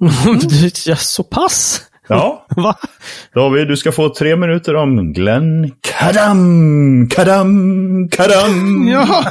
Du, 0.48 0.70
ja, 0.86 0.96
så 0.96 1.22
pass? 1.22 1.80
Ja, 2.08 2.46
Va? 2.56 2.74
David, 3.34 3.68
du 3.68 3.76
ska 3.76 3.92
få 3.92 4.08
tre 4.14 4.36
minuter 4.36 4.74
om 4.76 5.12
Glenn 5.12 5.70
Kadam, 5.80 7.08
Kadam, 7.08 8.08
Kadam. 8.08 8.88
Ja, 8.92 9.24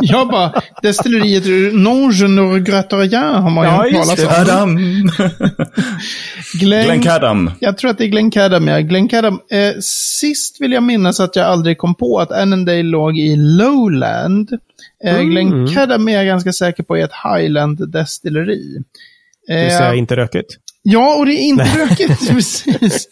jag 0.00 0.28
bara, 0.28 0.62
destilleriet 0.82 1.72
Non 1.74 2.10
je 2.12 2.28
ne 2.28 2.42
regrette 2.42 2.96
rien 2.96 3.34
har 3.34 3.50
man 3.50 3.64
ju 3.64 3.70
Ja, 3.70 3.76
hört 3.76 3.92
just 3.92 4.16
talas 4.16 4.38
om. 4.38 4.44
Kadam. 4.46 4.76
Glenn, 6.60 6.84
Glenn 6.84 7.02
Kadam. 7.02 7.50
Jag 7.60 7.78
tror 7.78 7.90
att 7.90 7.98
det 7.98 8.04
är 8.04 8.08
Glenn 8.08 8.30
Cadam, 8.30 8.68
ja. 8.68 8.80
Glenn 8.80 9.08
Cadam. 9.08 9.40
Eh, 9.50 9.72
sist 10.20 10.60
vill 10.60 10.72
jag 10.72 10.82
minnas 10.82 11.20
att 11.20 11.36
jag 11.36 11.46
aldrig 11.46 11.78
kom 11.78 11.94
på 11.94 12.18
att 12.18 12.32
Annandale 12.32 12.82
låg 12.82 13.18
i 13.18 13.36
Lowland. 13.36 14.48
Eh, 15.04 15.14
Mm. 15.14 15.30
Glenn 15.30 15.68
Cadam 15.68 16.08
är 16.08 16.12
jag 16.12 16.26
ganska 16.26 16.52
säker 16.52 16.82
på 16.82 16.96
är 16.96 17.04
ett 17.04 17.12
Highland-destilleri. 17.24 18.82
Det 19.46 19.62
vill 19.62 19.70
säga 19.70 19.92
Eh, 19.92 19.98
inte 19.98 20.16
rökigt. 20.16 20.56
Ja, 20.86 21.16
och 21.18 21.26
det 21.26 21.32
är 21.32 21.48
inte 21.48 21.64
rökigt. 21.64 22.28
precis. 22.28 23.08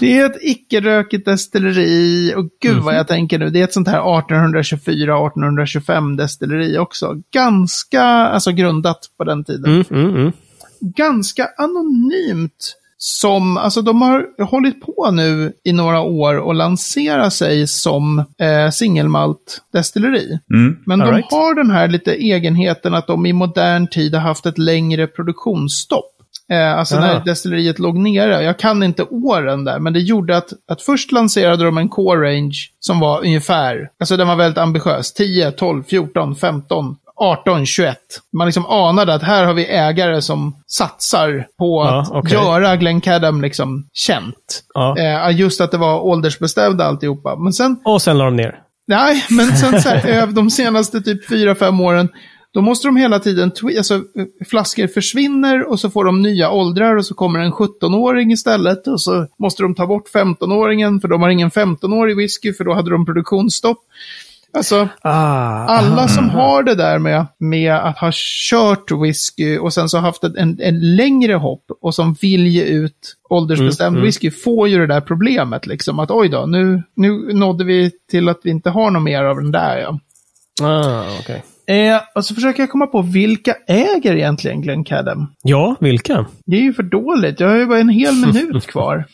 Det 0.00 0.18
är 0.18 0.26
ett 0.26 0.38
icke-rökigt 0.40 1.24
destilleri. 1.24 2.34
Och 2.36 2.44
gud 2.62 2.76
vad 2.76 2.96
jag 2.96 3.08
tänker 3.08 3.38
nu. 3.38 3.50
Det 3.50 3.60
är 3.60 3.64
ett 3.64 3.72
sånt 3.72 3.88
här 3.88 4.00
1824-1825 4.00 6.16
destilleri 6.16 6.78
också. 6.78 7.14
Ganska, 7.32 8.02
alltså 8.02 8.52
grundat 8.52 8.98
på 9.18 9.24
den 9.24 9.44
tiden 9.44 9.64
Mm, 9.64 9.84
mm, 9.90 10.16
mm. 10.16 10.32
ganska 10.80 11.48
anonymt. 11.58 12.76
Som, 12.98 13.56
alltså 13.56 13.82
de 13.82 14.02
har 14.02 14.44
hållit 14.44 14.80
på 14.80 15.10
nu 15.10 15.52
i 15.64 15.72
några 15.72 16.00
år 16.00 16.38
och 16.38 16.54
lansera 16.54 17.30
sig 17.30 17.66
som 17.66 18.18
eh, 18.18 18.70
singelmalt 18.72 19.62
destilleri. 19.72 20.38
Mm. 20.54 20.76
Men 20.86 21.02
All 21.02 21.08
de 21.08 21.16
right. 21.16 21.30
har 21.30 21.54
den 21.54 21.70
här 21.70 21.88
lite 21.88 22.12
egenheten 22.12 22.94
att 22.94 23.06
de 23.06 23.26
i 23.26 23.32
modern 23.32 23.86
tid 23.86 24.14
har 24.14 24.20
haft 24.20 24.46
ett 24.46 24.58
längre 24.58 25.06
produktionsstopp. 25.06 26.15
Eh, 26.52 26.78
alltså 26.78 26.96
Aha. 26.96 27.06
när 27.06 27.24
destilleriet 27.24 27.78
låg 27.78 27.98
nere. 27.98 28.42
Jag 28.42 28.58
kan 28.58 28.82
inte 28.82 29.02
åren 29.02 29.64
där, 29.64 29.78
men 29.78 29.92
det 29.92 30.00
gjorde 30.00 30.36
att, 30.36 30.52
att 30.70 30.82
först 30.82 31.12
lanserade 31.12 31.64
de 31.64 31.78
en 31.78 31.88
core 31.88 32.28
range 32.30 32.54
som 32.80 33.00
var 33.00 33.20
ungefär, 33.24 33.88
alltså 34.00 34.16
den 34.16 34.28
var 34.28 34.36
väldigt 34.36 34.58
ambitiös. 34.58 35.12
10, 35.14 35.50
12, 35.50 35.82
14, 35.82 36.36
15, 36.36 36.96
18, 37.16 37.66
21. 37.66 37.98
Man 38.32 38.46
liksom 38.46 38.66
anade 38.66 39.14
att 39.14 39.22
här 39.22 39.44
har 39.44 39.54
vi 39.54 39.66
ägare 39.66 40.22
som 40.22 40.56
satsar 40.66 41.46
på 41.58 41.84
Ja, 41.84 42.00
att 42.00 42.10
okej. 42.10 42.32
göra 42.32 42.76
Glenn 42.76 43.00
Cadam 43.00 43.42
liksom 43.42 43.86
känt. 43.92 44.62
Ja. 44.74 44.96
Eh, 44.98 45.36
just 45.40 45.60
att 45.60 45.70
det 45.70 45.78
var 45.78 46.00
åldersbestämda 46.00 46.84
alltihopa. 46.84 47.36
Men 47.36 47.52
sen 47.52 47.76
Och 47.84 48.02
sen 48.02 48.18
la 48.18 48.24
de 48.24 48.36
ner. 48.36 48.54
Nej, 48.88 49.24
men 49.30 49.46
sen 49.46 49.82
så 49.82 49.88
här, 49.88 50.06
över 50.22 50.32
de 50.32 50.50
senaste 50.50 51.00
typ 51.00 51.28
fyra 51.28 51.54
fem 51.54 51.80
åren, 51.80 52.08
då 52.56 52.62
måste 52.62 52.88
de 52.88 52.96
hela 52.96 53.18
tiden, 53.18 53.52
alltså 53.78 53.94
eh, 53.94 54.46
flaskor 54.46 54.86
försvinner 54.86 55.70
och 55.70 55.80
så 55.80 55.90
får 55.90 56.04
de 56.04 56.22
nya 56.22 56.50
åldrar 56.50 56.96
och 56.96 57.06
så 57.06 57.14
kommer 57.14 57.38
en 57.38 57.52
17-åring 57.52 58.32
istället 58.32 58.86
och 58.86 59.00
så 59.00 59.26
måste 59.38 59.62
de 59.62 59.74
ta 59.74 59.86
bort 59.86 60.12
15-åringen 60.14 61.00
för 61.00 61.08
de 61.08 61.22
har 61.22 61.28
ingen 61.28 61.50
15-årig 61.50 62.16
whisky 62.16 62.52
för 62.52 62.64
då 62.64 62.74
hade 62.74 62.90
de 62.90 63.06
produktionsstopp. 63.06 63.78
Alltså, 64.52 64.88
Ah, 65.02 65.64
alla 65.64 66.08
som 66.08 66.30
har 66.30 66.62
det 66.62 66.74
där 66.74 66.98
med, 66.98 67.26
med 67.38 67.74
att 67.74 67.98
ha 67.98 68.10
kört 68.50 68.90
whisky 68.90 69.58
och 69.58 69.72
sen 69.72 69.88
så 69.88 69.98
haft 69.98 70.24
en, 70.24 70.60
en, 70.60 70.96
längre 70.96 71.34
hopp 71.34 71.64
och 71.80 71.94
som 71.94 72.14
vill 72.20 72.46
ge 72.46 72.64
ut 72.64 73.16
åldersbestämd 73.30 73.98
whisky 73.98 74.30
får 74.30 74.68
ju 74.68 74.78
det 74.78 74.86
där 74.86 75.00
problemet 75.00 75.66
liksom. 75.66 75.98
Att 75.98 76.10
oj 76.10 76.28
då, 76.28 76.46
nu, 76.46 76.82
nu 76.94 77.10
nådde 77.32 77.64
vi 77.64 77.90
till 78.10 78.28
att 78.28 78.40
vi 78.42 78.50
inte 78.50 78.70
har 78.70 78.90
något 78.90 79.02
mer 79.02 79.24
av 79.24 79.36
den 79.36 79.50
där 79.50 79.78
ja. 79.78 80.00
ah, 80.66 81.04
okej. 81.20 81.42
Eh, 81.66 82.00
och 82.14 82.24
så 82.24 82.34
försöker 82.34 82.62
jag 82.62 82.70
komma 82.70 82.86
på 82.86 83.02
vilka 83.02 83.54
äger 83.68 84.16
egentligen 84.16 84.62
Glenn 84.62 84.84
Cadam? 84.84 85.26
Ja, 85.42 85.76
vilka? 85.80 86.26
Det 86.46 86.56
är 86.56 86.60
ju 86.60 86.72
för 86.74 86.82
dåligt, 86.82 87.40
jag 87.40 87.48
har 87.48 87.56
ju 87.56 87.66
bara 87.66 87.78
en 87.80 87.88
hel 87.88 88.14
minut 88.14 88.66
kvar. 88.72 89.04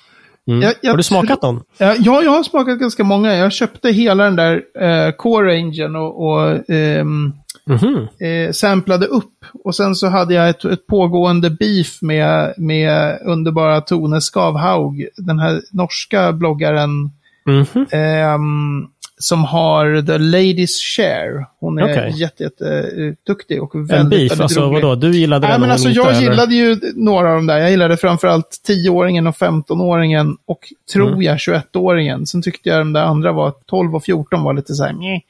Mm. 0.46 0.62
Jag- 0.62 0.74
jag 0.80 0.90
har 0.90 0.96
du 0.96 1.02
smakat 1.02 1.42
någon? 1.42 1.60
Ja, 1.78 1.94
ja, 1.98 2.22
jag 2.22 2.30
har 2.30 2.42
smakat 2.42 2.78
ganska 2.78 3.04
många. 3.04 3.34
Jag 3.34 3.52
köpte 3.52 3.88
hela 3.90 4.24
den 4.24 4.36
där 4.36 4.62
eh, 4.80 5.12
Core 5.12 5.52
Rangen 5.54 5.96
och, 5.96 6.26
och 6.26 6.70
ehm, 6.70 7.32
Mhm. 7.66 8.06
eh, 8.20 8.52
samplade 8.52 9.06
upp. 9.06 9.44
Och 9.64 9.74
sen 9.74 9.94
så 9.94 10.06
hade 10.08 10.34
jag 10.34 10.48
ett, 10.48 10.64
ett 10.64 10.86
pågående 10.86 11.50
beef 11.50 12.02
med, 12.02 12.54
med 12.56 13.18
underbara 13.24 13.80
Tone 13.80 14.20
Skavhaug, 14.20 15.06
den 15.16 15.38
här 15.38 15.60
norska 15.72 16.32
bloggaren 16.32 17.10
Mhm. 17.46 17.86
ehm, 17.92 18.86
som 19.22 19.44
har 19.44 20.02
The 20.06 20.18
Ladies 20.18 20.80
Share. 20.80 21.46
Hon 21.60 21.78
är 21.78 21.84
Okej. 21.84 22.12
jätte, 22.16 22.42
jätte 22.42 22.66
eh, 22.68 23.62
och 23.62 23.74
väldigt, 23.74 23.92
En 23.92 24.08
beef, 24.08 24.20
väldigt 24.20 24.40
alltså 24.40 24.60
rolig. 24.60 24.82
vadå? 24.82 24.94
Du 24.94 25.16
gillade 25.16 25.46
Nej, 25.46 25.52
den 25.54 25.60
men 25.60 25.70
alltså 25.70 25.88
jag 25.88 26.10
eller? 26.10 26.20
gillade 26.20 26.54
ju 26.54 26.80
några 26.94 27.28
av 27.28 27.34
dem 27.36 27.46
där. 27.46 27.58
Jag 27.58 27.70
gillade 27.70 27.96
framförallt 27.96 28.60
10-åringen 28.68 29.26
och 29.28 29.34
15-åringen 29.36 30.36
och 30.46 30.58
tror 30.92 31.08
Mm. 31.08 31.22
jag 31.22 31.36
21-åringen. 31.36 32.26
Sen 32.26 32.42
tyckte 32.42 32.68
jag 32.68 32.78
de 32.78 32.92
där 32.92 33.02
andra 33.02 33.32
var 33.32 33.52
12 33.66 33.94
och 33.96 34.04
14 34.04 34.42
var 34.42 34.54
lite 34.54 34.74
så 34.74 34.84
här, 34.84 34.92
"Meh." 34.92 35.20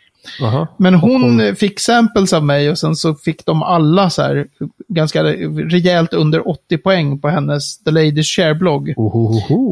Aha. 0.42 0.66
Men 0.78 0.94
hon 0.94 1.40
eh, 1.40 1.54
fick 1.54 1.80
samples 1.80 2.32
av 2.32 2.44
mig 2.44 2.70
och 2.70 2.78
sen 2.78 2.96
så 2.96 3.14
fick 3.14 3.46
de 3.46 3.62
alla 3.62 4.10
så 4.10 4.22
här 4.22 4.46
ganska 4.88 5.24
rejält 5.24 6.14
under 6.14 6.48
80 6.48 6.78
poäng 6.78 7.18
på 7.20 7.28
hennes 7.28 7.78
The 7.78 7.90
Ladies 7.90 8.26
Share-blogg. 8.26 8.94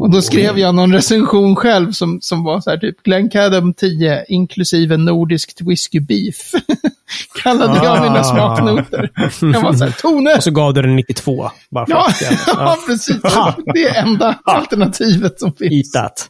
Och 0.01 0.11
då 0.11 0.21
skrev 0.21 0.59
jag 0.59 0.75
någon 0.75 0.93
recension 0.93 1.55
själv 1.55 1.91
som, 1.91 2.21
som 2.21 2.43
var 2.43 2.61
så 2.61 2.69
här 2.69 2.77
typ 2.77 3.03
Glenn 3.03 3.29
Cadam 3.29 3.73
10 3.73 4.25
inklusive 4.27 4.97
nordiskt 4.97 5.61
whisky 5.61 5.99
beef. 5.99 6.35
Kallade 7.43 7.75
jag 7.85 7.97
Ah. 7.97 8.03
mina 8.03 8.23
smaknoter. 8.23 9.09
Jag 9.53 9.61
var 9.61 9.73
så 9.73 9.83
här, 9.83 9.91
Tone! 9.91 10.35
Och 10.35 10.43
så 10.43 10.51
gav 10.51 10.73
du 10.73 10.81
den 10.81 10.95
92. 10.95 11.49
Bara 11.69 11.85
för 11.85 11.93
Ja, 11.93 12.07
att, 12.07 12.21
ja. 12.21 12.37
ja, 12.47 12.77
precis. 12.87 13.17
Det 13.73 13.83
är 13.87 14.01
enda 14.03 14.35
alternativet 14.43 15.39
som 15.39 15.49
Eat 15.49 15.57
finns. 15.57 15.91
that. 15.91 16.29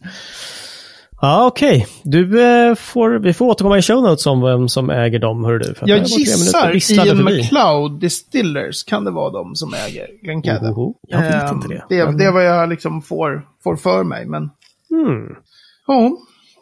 Ja, 1.21 1.45
okej. 1.47 1.87
Du 2.03 2.41
eh, 2.69 2.75
får, 2.75 3.09
vi 3.19 3.33
får 3.33 3.45
återkomma 3.45 3.77
i 3.77 3.81
show 3.81 4.03
notes 4.03 4.25
om 4.25 4.41
vem 4.41 4.69
som 4.69 4.89
äger 4.89 5.19
dem, 5.19 5.43
hör 5.45 5.59
du. 5.59 5.73
För 5.73 5.89
Jag 5.89 6.03
gissar 6.03 6.95
Ian. 7.05 7.23
McLeod 7.23 7.99
Distillers 7.99 8.83
kan 8.83 9.03
det 9.03 9.11
vara 9.11 9.29
de 9.29 9.55
som 9.55 9.73
äger 9.73 10.07
Glenn 10.23 10.41
Cadam. 10.41 10.65
Ohoho. 10.73 10.93
Jag 11.07 11.21
vet 11.21 11.43
Ehm, 11.51 11.55
inte 11.55 11.67
det. 11.67 11.83
Det, 11.89 12.17
det 12.17 12.23
är 12.25 12.31
vad 12.31 12.45
jag 12.45 12.69
liksom 12.69 13.01
får, 13.01 13.47
får 13.63 13.75
för 13.75 14.03
mig, 14.03 14.25
men... 14.25 14.49
Mm. 14.91 15.35
Ja. 15.87 16.11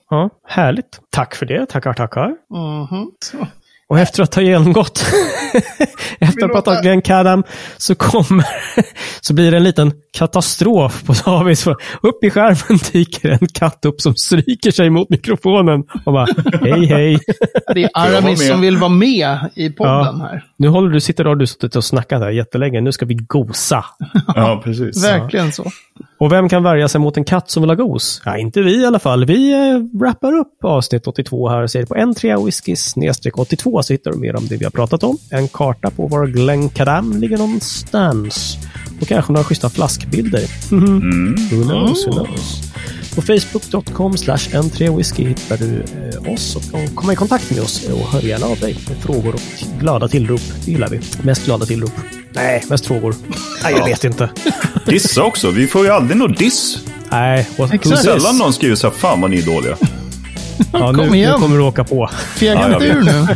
Ja, 0.09 0.29
härligt. 0.47 0.99
Tack 1.09 1.35
för 1.35 1.45
det. 1.45 1.65
Tackar, 1.65 1.93
tackar. 1.93 2.35
mhm. 2.49 3.11
Så. 3.25 3.37
Och 3.89 3.99
efter 3.99 4.23
att 4.23 4.35
ha 4.35 4.41
genomgått, 4.41 4.99
efter 6.19 6.45
att 6.45 6.51
ha 6.51 6.61
pratat 6.61 6.83
Glenn 6.83 7.01
Cadam, 7.01 7.43
så 7.77 7.95
kommer, 7.95 8.45
så 9.21 9.33
blir 9.33 9.51
det 9.51 9.57
en 9.57 9.63
liten 9.63 9.91
katastrof 10.13 11.03
på 11.05 11.13
Davids. 11.13 11.67
Upp 12.01 12.23
i 12.23 12.29
skärmen 12.29 12.79
dyker 12.91 13.29
en 13.29 13.47
katt 13.53 13.85
upp 13.85 14.01
som 14.01 14.15
stryker 14.15 14.71
sig 14.71 14.89
mot 14.89 15.09
mikrofonen 15.09 15.83
och 16.05 16.13
bara, 16.13 16.27
hej 16.61 16.85
hej. 16.85 17.19
Det 17.73 17.83
är 17.83 17.89
Aramis 17.93 18.39
med? 18.39 18.47
som 18.47 18.61
vill 18.61 18.77
vara 18.77 18.89
med 18.89 19.39
i 19.55 19.69
podden 19.69 20.21
här. 20.21 20.43
Nu 20.57 20.67
håller 20.67 20.89
du, 20.89 21.01
sitter 21.01 21.27
och 21.27 21.37
du 21.37 21.47
suttit 21.47 21.75
och 21.75 21.83
snackat 21.83 22.21
här 22.21 22.29
jättelänge. 22.29 22.81
Nu 22.81 22.91
ska 22.91 23.05
vi 23.05 23.13
gosa. 23.13 23.85
Ja, 24.35 24.61
precis. 24.63 25.03
Verkligen 25.03 25.51
så. 25.51 25.71
Och 26.19 26.31
vem 26.31 26.49
kan 26.49 26.63
värja 26.63 26.87
sig 26.87 27.01
mot 27.01 27.17
en 27.17 27.23
katt 27.23 27.49
som 27.49 27.63
vill 27.63 27.69
ha 27.69 27.75
gos? 27.75 28.21
Ja, 28.25 28.37
inte 28.37 28.61
vi 28.61 28.81
i 28.81 28.85
alla 28.85 28.99
fall. 28.99 29.25
Vi 29.25 29.51
eh, 29.51 29.99
wrappar 29.99 30.33
upp 30.33 30.63
avsnitt 30.63 31.07
82 31.07 31.49
här 31.49 31.61
och 31.61 31.71
ser 31.71 31.85
på 31.85 31.95
en 31.95 32.15
3 32.15 32.37
whisky 32.45 32.75
82 33.35 33.83
så 33.83 33.93
hittar 33.93 34.11
du 34.11 34.17
mer 34.17 34.35
om 34.35 34.47
det 34.47 34.57
vi 34.57 34.63
har 34.63 34.71
pratat 34.71 35.03
om. 35.03 35.17
En 35.31 35.47
karta 35.47 35.91
på 35.91 36.07
var 36.07 36.27
Glen 36.27 36.69
Cadam 36.69 37.13
ligger 37.17 37.37
någonstans. 37.37 38.57
Och 39.01 39.07
kanske 39.07 39.33
några 39.33 39.43
schyssta 39.43 39.69
flaskbilder. 39.69 40.43
Mm. 40.71 41.35
Who 41.51 41.63
knows, 41.63 42.07
who 42.07 42.11
knows. 42.11 42.73
På 43.15 43.21
facebook.com 43.21 44.11
n3whisky 44.11 45.27
hittar 45.27 45.57
du 45.57 45.83
eh, 45.83 46.33
oss 46.33 46.55
och 46.55 46.95
komma 46.95 47.13
i 47.13 47.15
kontakt 47.15 47.51
med 47.51 47.61
oss 47.61 47.89
och 47.89 48.07
hör 48.07 48.21
gärna 48.21 48.45
av 48.45 48.59
dig 48.59 48.77
med 48.87 48.97
frågor 48.97 49.33
och 49.33 49.79
glada 49.79 50.07
tillrop. 50.07 50.41
Det 50.65 50.71
gillar 50.71 50.89
vi. 50.89 50.99
Mest 51.23 51.45
glada 51.45 51.65
tillrop. 51.65 52.18
Nej, 52.33 52.63
mest 52.69 52.85
frågor. 52.85 53.15
Nej, 53.63 53.73
jag 53.77 53.85
vet 53.85 54.03
inte. 54.03 54.29
Dissa 54.85 55.23
också. 55.23 55.49
Vi 55.51 55.67
får 55.67 55.85
ju 55.85 55.91
aldrig 55.91 56.17
någon 56.17 56.33
diss. 56.33 56.77
Nej, 57.11 57.49
och 57.57 57.73
Exakt. 57.73 58.01
Sällan 58.03 58.37
någon 58.37 58.53
skriver 58.53 58.75
så 58.75 58.87
här, 58.87 58.93
fan 58.95 59.21
vad 59.21 59.31
ni 59.31 59.37
är 59.37 59.45
dåliga. 59.45 59.75
Ja, 60.73 60.91
nu, 60.91 60.97
Kom 60.97 61.07
nu 61.07 61.17
igen. 61.17 61.39
kommer 61.39 61.57
du 61.57 61.63
åka 61.63 61.83
på. 61.83 62.09
Fega 62.35 62.53
Ja, 62.53 62.61
jag 62.71 62.73
inte 62.73 62.85
ur 62.85 63.01
nu. 63.03 63.27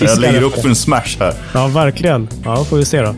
Jag 0.06 0.18
lägger 0.20 0.42
upp 0.42 0.64
en 0.64 0.74
smash 0.74 1.16
här. 1.20 1.34
Ja, 1.54 1.66
verkligen. 1.66 2.28
Ja, 2.44 2.64
får 2.64 2.76
vi 2.76 2.84
se 2.84 3.00
då. 3.02 3.14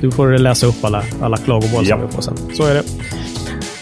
Du 0.00 0.10
får 0.10 0.38
läsa 0.38 0.66
upp 0.66 0.84
alla, 0.84 1.04
alla 1.22 1.36
klagomål 1.36 1.86
Ja. 1.88 1.96
som 1.96 2.06
vi 2.06 2.12
får 2.14 2.22
sen. 2.22 2.36
Så 2.56 2.64
är 2.66 2.74
det. 2.74 2.82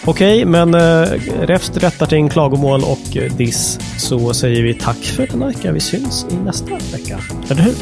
Okej, 0.04 0.44
men 0.44 0.74
äh, 0.74 1.06
Refst 1.40 1.76
rättar 1.76 2.06
till 2.06 2.18
en 2.18 2.28
klagomål 2.28 2.82
och 2.84 3.16
eh, 3.16 3.32
diss 3.32 3.78
så 3.98 4.34
säger 4.34 4.62
vi 4.62 4.74
tack 4.74 4.96
för 5.04 5.26
denna 5.26 5.46
vecka. 5.46 5.72
Vi 5.72 5.80
syns 5.80 6.26
i 6.30 6.34
nästa 6.34 6.74
vecka. 6.92 7.18
Eller 7.50 7.62
hur? 7.62 7.74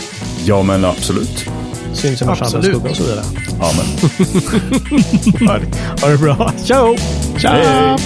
Ja, 0.44 0.62
men 0.62 0.85
absolut. 0.85 1.46
Syns 1.94 2.22
i 2.22 2.24
Mars 2.24 2.42
andra 2.42 2.59
Absolut. 2.59 2.64
skugga 2.76 2.90
och 2.90 2.96
så 2.96 3.03
vidare. 3.03 3.24
Ja, 3.61 3.70
men. 3.76 5.48
Ha 5.48 5.59
det- 5.59 6.03
ha 6.03 6.09
det 6.09 6.18
bra. 6.18 6.53
Ciao! 6.64 6.96
Tja! 7.38 7.50
Hej. 7.50 7.96